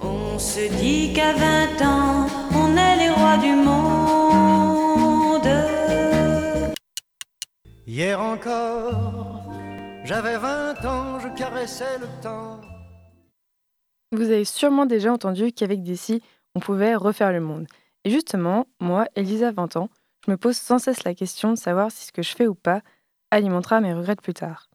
[0.00, 3.74] On se dit qu'à 20 ans, on est les rois du monde.
[7.86, 9.42] Hier encore,
[10.04, 12.62] j'avais 20 ans, je caressais le temps.
[14.12, 16.22] Vous avez sûrement déjà entendu qu'avec des scies,
[16.54, 17.66] on pouvait refaire le monde.
[18.04, 19.88] Et justement, moi, Elisa, 20 ans,
[20.24, 22.54] je me pose sans cesse la question de savoir si ce que je fais ou
[22.54, 22.80] pas
[23.30, 24.68] alimentera mes regrets plus tard.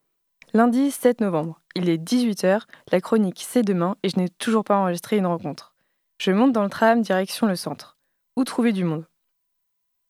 [0.53, 4.77] Lundi 7 novembre, il est 18h, la chronique c'est demain et je n'ai toujours pas
[4.77, 5.75] enregistré une rencontre.
[6.19, 7.97] Je monte dans le tram direction le centre.
[8.35, 9.05] Où trouver du monde?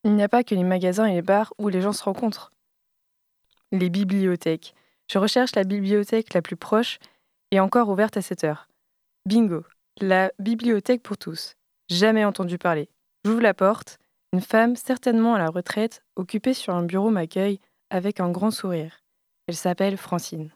[0.06, 2.52] Il n'y a pas que les magasins et les bars où les gens se rencontrent.
[3.72, 4.74] Les bibliothèques.
[5.12, 7.00] Je recherche la bibliothèque la plus proche
[7.52, 8.70] et encore ouverte à cette heure.
[9.26, 9.64] Bingo,
[10.00, 11.56] la bibliothèque pour tous.
[11.90, 12.88] Jamais entendu parler.
[13.26, 13.98] J'ouvre la porte.
[14.32, 17.60] Une femme, certainement à la retraite, occupée sur un bureau m'accueille
[17.90, 19.02] avec un grand sourire.
[19.48, 20.52] Elle s'appelle Francine.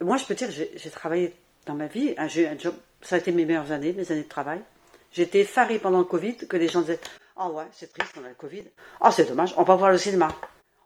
[0.00, 1.34] Moi, je peux dire, j'ai j'ai travaillé
[1.66, 4.22] dans ma vie, j'ai eu un job, ça a été mes meilleures années, mes années
[4.22, 4.60] de travail.
[5.10, 7.00] J'étais effarée pendant le Covid que les gens disaient
[7.36, 8.64] Ah ouais, c'est triste, on a le Covid.
[9.00, 10.28] Ah, c'est dommage, on va pas pouvoir le cinéma.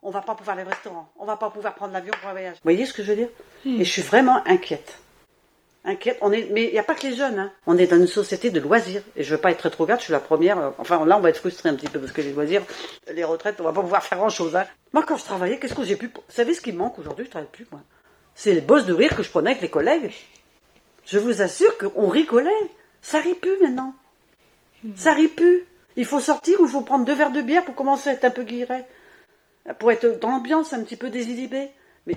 [0.03, 1.13] On va pas pouvoir aller au restaurant.
[1.19, 2.55] On va pas pouvoir prendre l'avion pour un voyage.
[2.55, 3.29] Vous voyez ce que je veux dire?
[3.67, 4.99] Et je suis vraiment inquiète.
[5.85, 6.19] Inquiète.
[6.21, 7.39] On est, mais il n'y a pas que les jeunes.
[7.39, 7.53] Hein.
[7.67, 9.03] On est dans une société de loisirs.
[9.17, 10.59] Et je veux pas être rétrograde, je suis la première.
[10.59, 12.63] euh, Enfin, là, on va être frustré un petit peu parce que les loisirs,
[13.13, 14.55] les retraites, on va pas pouvoir faire grand-chose.
[14.57, 14.67] Hein.
[14.93, 16.07] Moi, quand je travaillais, qu'est-ce que j'ai pu...
[16.09, 17.81] Vous savez ce qui me manque aujourd'hui Je travaille plus, moi.
[18.35, 20.13] C'est les bosses de rire que je prenais avec les collègues.
[21.07, 22.51] Je vous assure qu'on rigolait.
[23.03, 23.95] Ça rit plus maintenant.
[24.97, 25.65] Ça rit plus.
[25.97, 28.25] Il faut sortir ou il faut prendre deux verres de bière pour commencer à être
[28.25, 28.87] un peu guilleret.
[29.79, 31.71] Pour être dans l'ambiance, un petit peu désinhibé.
[32.07, 32.15] Mais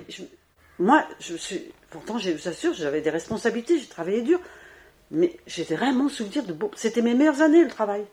[0.78, 1.72] moi, je suis.
[1.92, 4.40] Pourtant, je vous assure, j'avais des responsabilités, j'ai travaillé dur.
[5.10, 6.70] Mais j'étais vraiment souvenir de beau.
[6.74, 8.04] C'était mes meilleures années, le travail.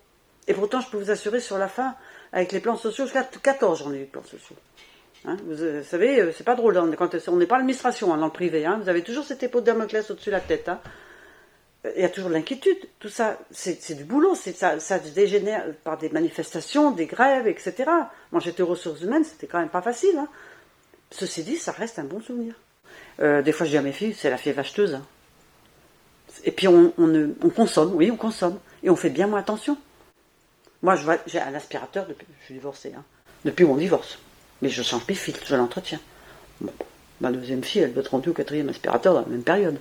[0.48, 1.96] Et pourtant, je peux vous assurer, sur la fin,
[2.34, 4.56] avec les plans sociaux, jusqu'à 14, j'en ai eu de plans sociaux.
[5.26, 6.90] Hein, vous, euh, savez, euh, c'est pas drôle, hein,
[7.28, 8.66] on n'est pas l'administration, hein, dans le privé.
[8.66, 10.70] Hein, vous avez toujours cette épée de Damoclès au-dessus de la tête.
[11.86, 12.78] Euh, Il y a toujours de l'inquiétude.
[13.00, 14.36] Tout ça, c'est du boulot.
[14.36, 17.86] Ça, ça dégénère par des manifestations, des grèves, etc.
[18.32, 20.20] Moi, j'étais aux ressources humaines, c'était quand même pas facile.
[21.12, 22.56] Ceci dit, ça reste un bon souvenir.
[23.22, 24.96] Euh, des fois, je dis à mes filles, c'est la fille acheteuse.
[24.96, 25.06] hein.
[26.46, 26.92] Et puis, on,
[27.56, 28.60] consomme, oui, on consomme.
[28.84, 29.78] Et on fait bien moins attention.
[30.82, 30.96] Moi,
[31.28, 33.04] j'ai un aspirateur depuis, je suis divorcée, hein,
[33.44, 34.20] depuis mon divorce.
[34.62, 36.00] Mais je change mes filtres, je l'entretiens.
[37.20, 39.80] Ma deuxième fille, elle doit être rendue au quatrième aspirateur dans la même période.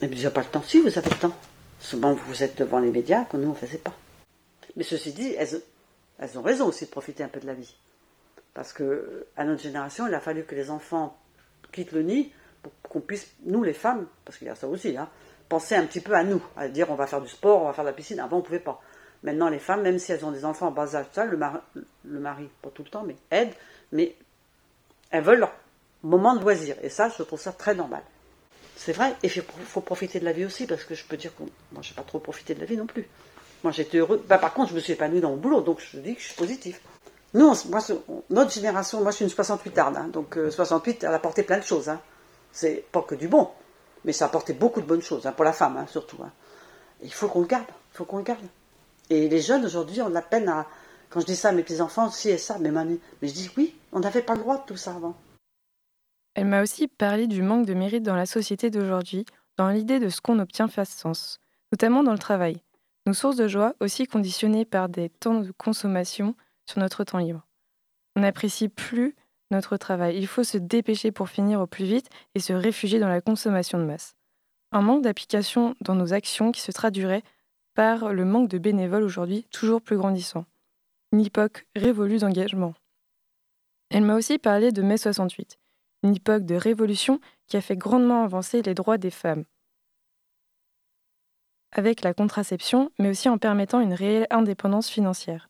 [0.00, 0.62] Elle me dit, pas le temps.
[0.62, 1.36] Si, vous avez le temps.
[1.78, 3.94] Souvent, vous êtes devant les médias, que nous, on ne faisait pas.
[4.76, 5.60] Mais ceci dit, elles,
[6.18, 7.74] elles ont raison aussi de profiter un peu de la vie.
[8.54, 11.19] Parce que, à notre génération, il a fallu que les enfants
[11.72, 14.96] quittent le nid pour qu'on puisse, nous les femmes, parce qu'il y a ça aussi,
[14.96, 15.08] hein,
[15.48, 17.72] penser un petit peu à nous, à dire on va faire du sport, on va
[17.72, 18.20] faire de la piscine.
[18.20, 18.80] Avant, on ne pouvait pas.
[19.22, 21.58] Maintenant, les femmes, même si elles ont des enfants en bas âge, ça, le, mari,
[22.04, 23.52] le mari, pas tout le temps, mais aide,
[23.92, 24.14] mais
[25.10, 25.52] elles veulent leur
[26.02, 26.76] moment de loisir.
[26.82, 28.02] Et ça, je trouve ça très normal.
[28.76, 31.36] C'est vrai, et il faut profiter de la vie aussi, parce que je peux dire
[31.36, 31.42] que
[31.72, 33.06] moi, j'ai pas trop profité de la vie non plus.
[33.62, 34.24] Moi, j'étais heureux.
[34.26, 36.26] Bah, par contre, je me suis épanouie dans mon boulot, donc je dis que je
[36.28, 36.80] suis positif.
[37.32, 37.80] Nous, moi,
[38.30, 41.42] notre génération, moi, je suis une 68 arde, hein, donc euh, 68, elle a apporté
[41.42, 41.88] plein de choses.
[41.88, 42.00] Hein.
[42.52, 43.48] C'est pas que du bon,
[44.04, 46.18] mais ça a apporté beaucoup de bonnes choses, hein, pour la femme, hein, surtout.
[47.02, 48.44] il faut qu'on le garde, il faut qu'on le garde.
[49.10, 50.66] Et les jeunes, aujourd'hui, ont de la peine à...
[51.08, 53.50] Quand je dis ça à mes petits-enfants, si et ça, mais, mamie, mais je dis
[53.56, 55.16] oui, on n'avait pas le droit de tout ça avant.
[56.34, 59.24] Elle m'a aussi parlé du manque de mérite dans la société d'aujourd'hui,
[59.56, 61.40] dans l'idée de ce qu'on obtient fasse sens,
[61.72, 62.62] notamment dans le travail.
[63.06, 66.36] Nos sources de joie aussi conditionnées par des temps de consommation
[66.70, 67.46] sur notre temps libre.
[68.16, 69.16] On n'apprécie plus
[69.50, 70.16] notre travail.
[70.16, 73.78] Il faut se dépêcher pour finir au plus vite et se réfugier dans la consommation
[73.78, 74.14] de masse.
[74.72, 77.22] Un manque d'application dans nos actions qui se traduirait
[77.74, 80.44] par le manque de bénévoles aujourd'hui toujours plus grandissant.
[81.12, 82.74] Une époque révolue d'engagement.
[83.90, 85.58] Elle m'a aussi parlé de mai 68
[86.02, 89.44] une époque de révolution qui a fait grandement avancer les droits des femmes.
[91.72, 95.49] Avec la contraception, mais aussi en permettant une réelle indépendance financière.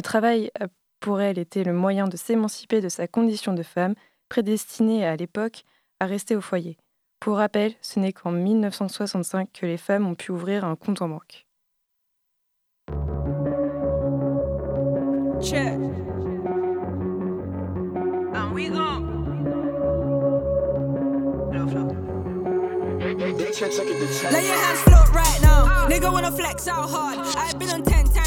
[0.00, 0.64] Le travail a
[1.00, 3.94] pour elle été le moyen de s'émanciper de sa condition de femme,
[4.30, 5.64] prédestinée à l'époque
[6.00, 6.78] à rester au foyer.
[7.20, 11.10] Pour rappel, ce n'est qu'en 1965 que les femmes ont pu ouvrir un compte en
[11.10, 11.44] banque.
[15.42, 15.78] Check.
[18.34, 19.02] And we go.
[24.30, 25.86] Let your hands float right now.
[25.90, 27.18] Nigga wanna flex out hard.
[27.36, 28.19] I've been on ten times that.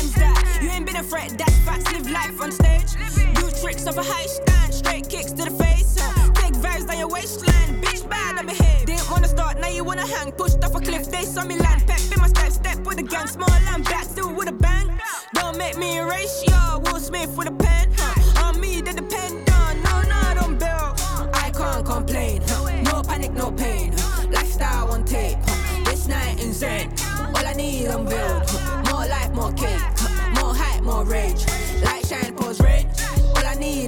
[0.63, 1.91] You ain't been a threat, that's facts.
[1.91, 2.93] Live life on stage.
[3.35, 4.73] Do tricks off a high stand.
[4.73, 5.97] Straight kicks to the face.
[5.99, 6.31] huh.
[6.35, 7.81] Take vibes down your waistline.
[7.81, 8.85] Bitch bad, I'm here.
[8.85, 10.31] Didn't wanna start, now you wanna hang.
[10.31, 11.85] Pushed off a cliff, they saw me land.
[11.85, 13.27] Pep in my step, step with a gang.
[13.27, 14.87] Small and back, still with a bang.
[15.33, 16.77] Don't make me erase ya.
[16.77, 17.89] Will Smith with a pen.
[17.97, 18.22] Huh.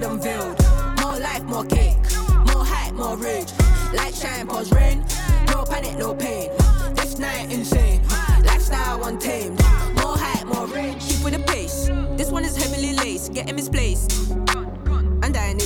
[0.06, 0.64] Build.
[1.02, 1.98] More life, more cake.
[2.46, 3.52] More hype, more rage.
[3.92, 5.04] Light shine, pause rain.
[5.48, 6.52] No panic, no pain.
[6.94, 8.02] This night insane.
[8.44, 9.60] Lifestyle untamed.
[9.96, 11.02] More hype, more rage.
[11.02, 11.90] Keep with the pace.
[12.18, 13.34] This one is heavily laced.
[13.34, 14.45] Getting misplaced.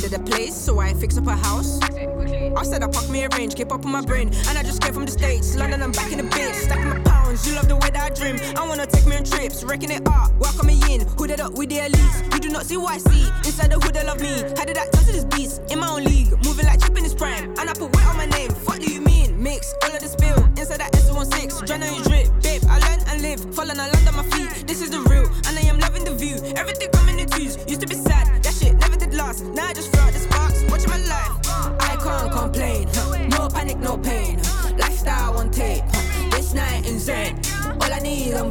[0.10, 1.80] I needed a place, so I fix up a house.
[1.84, 4.30] I said I packed me a range, keep up on my brain.
[4.48, 6.56] And I just came from the States, London, I'm back in the bitch.
[6.56, 8.40] Stacking my pounds, you love the way that I dream.
[8.58, 11.02] I wanna take me on trips, wrecking it up, welcome me in.
[11.02, 12.34] Hooded up with the elites.
[12.34, 13.28] You do not see what I see.
[13.46, 14.34] Inside the hood, they love me.
[14.58, 15.62] How did that turn to this beast?
[15.70, 17.52] In my own league, moving like chip in his prime.
[17.60, 19.38] And I put weight on my name, what do you mean?
[19.42, 20.44] Mix, all of the spill.
[20.58, 22.28] Inside that S16, John on your drip.
[22.42, 24.66] Babe, I learn and live, fall and I land on my feet.
[24.66, 26.38] This is the real, and I am loving the view.
[26.58, 28.42] Everything coming in twos, used to be sad.
[28.42, 29.46] That shit never did last.
[29.46, 31.36] Now I just out the sparks, watching my life.
[31.80, 32.88] I can't complain.
[33.30, 34.38] No panic, no pain.
[34.78, 35.84] Lifestyle on tape.
[36.32, 37.40] This night insane.
[37.82, 38.46] All I need, huh.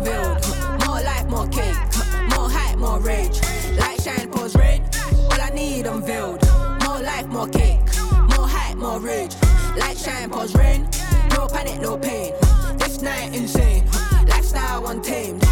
[0.86, 1.76] More life, more cake.
[2.30, 3.40] More hype, more rage.
[3.78, 4.80] Light shine, pose red.
[5.30, 6.01] All I need, I'm.
[6.84, 7.80] More life, more cake.
[8.36, 9.34] More hype, more rage.
[9.76, 10.88] Light shine, pause rain.
[11.30, 12.32] No panic, no pain.
[12.78, 13.84] This night insane.
[14.26, 15.47] Lifestyle untamed.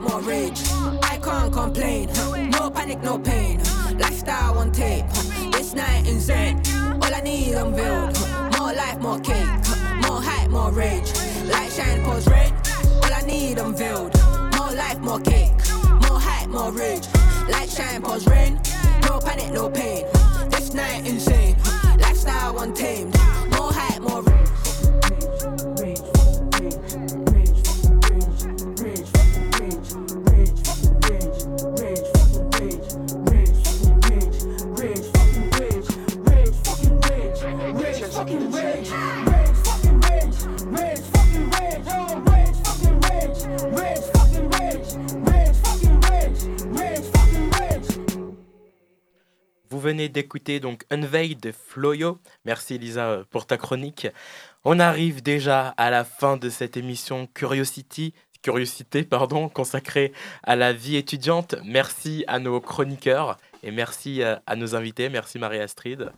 [0.00, 0.60] More rage.
[1.02, 2.08] I can't complain.
[2.50, 3.58] No panic, no pain.
[3.98, 5.04] Lifestyle on tape.
[5.52, 6.62] This night insane.
[7.02, 8.18] All I need unveiled.
[8.58, 9.46] More life, more cake.
[10.02, 11.12] More hype, more rage.
[11.44, 12.52] Light shine, pause rain.
[13.02, 14.14] All I need unveiled.
[14.56, 15.52] More life, more cake.
[16.08, 17.06] More hype, more rage.
[17.48, 18.60] Light shine, pause rain.
[19.02, 20.06] No panic, no pain.
[20.50, 21.56] This night insane.
[21.98, 23.19] Lifestyle untamed.
[50.20, 52.18] D'écouter donc Unveil de Floyo.
[52.44, 54.06] Merci Elisa euh, pour ta chronique.
[54.64, 58.12] On arrive déjà à la fin de cette émission Curiosity,
[58.42, 60.12] Curiosité pardon, consacrée
[60.42, 61.54] à la vie étudiante.
[61.64, 65.08] Merci à nos chroniqueurs et merci euh, à nos invités.
[65.08, 66.12] Merci Marie-Astrid.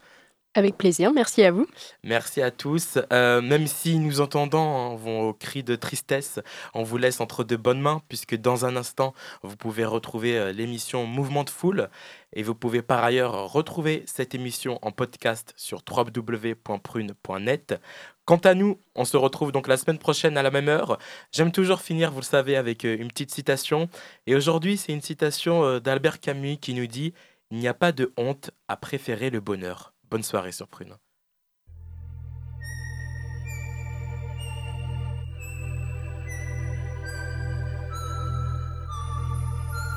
[0.54, 1.66] Avec plaisir, merci à vous.
[2.04, 2.98] Merci à tous.
[3.10, 6.40] Euh, même si nous entendons hein, vos cris de tristesse,
[6.74, 10.52] on vous laisse entre de bonnes mains, puisque dans un instant, vous pouvez retrouver euh,
[10.52, 11.88] l'émission Mouvement de Foule.
[12.34, 17.80] Et vous pouvez par ailleurs retrouver cette émission en podcast sur www.prune.net.
[18.26, 20.98] Quant à nous, on se retrouve donc la semaine prochaine à la même heure.
[21.32, 23.88] J'aime toujours finir, vous le savez, avec euh, une petite citation.
[24.26, 27.14] Et aujourd'hui, c'est une citation d'Albert Camus qui nous dit
[27.50, 29.91] Il n'y a pas de honte à préférer le bonheur.
[30.12, 30.94] Bonne soirée sur Prune.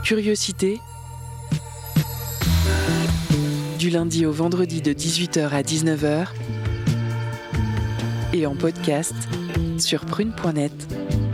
[0.05, 0.79] Curiosité.
[3.77, 6.27] Du lundi au vendredi de 18h à 19h.
[8.31, 9.15] Et en podcast
[9.77, 11.24] sur prune.net.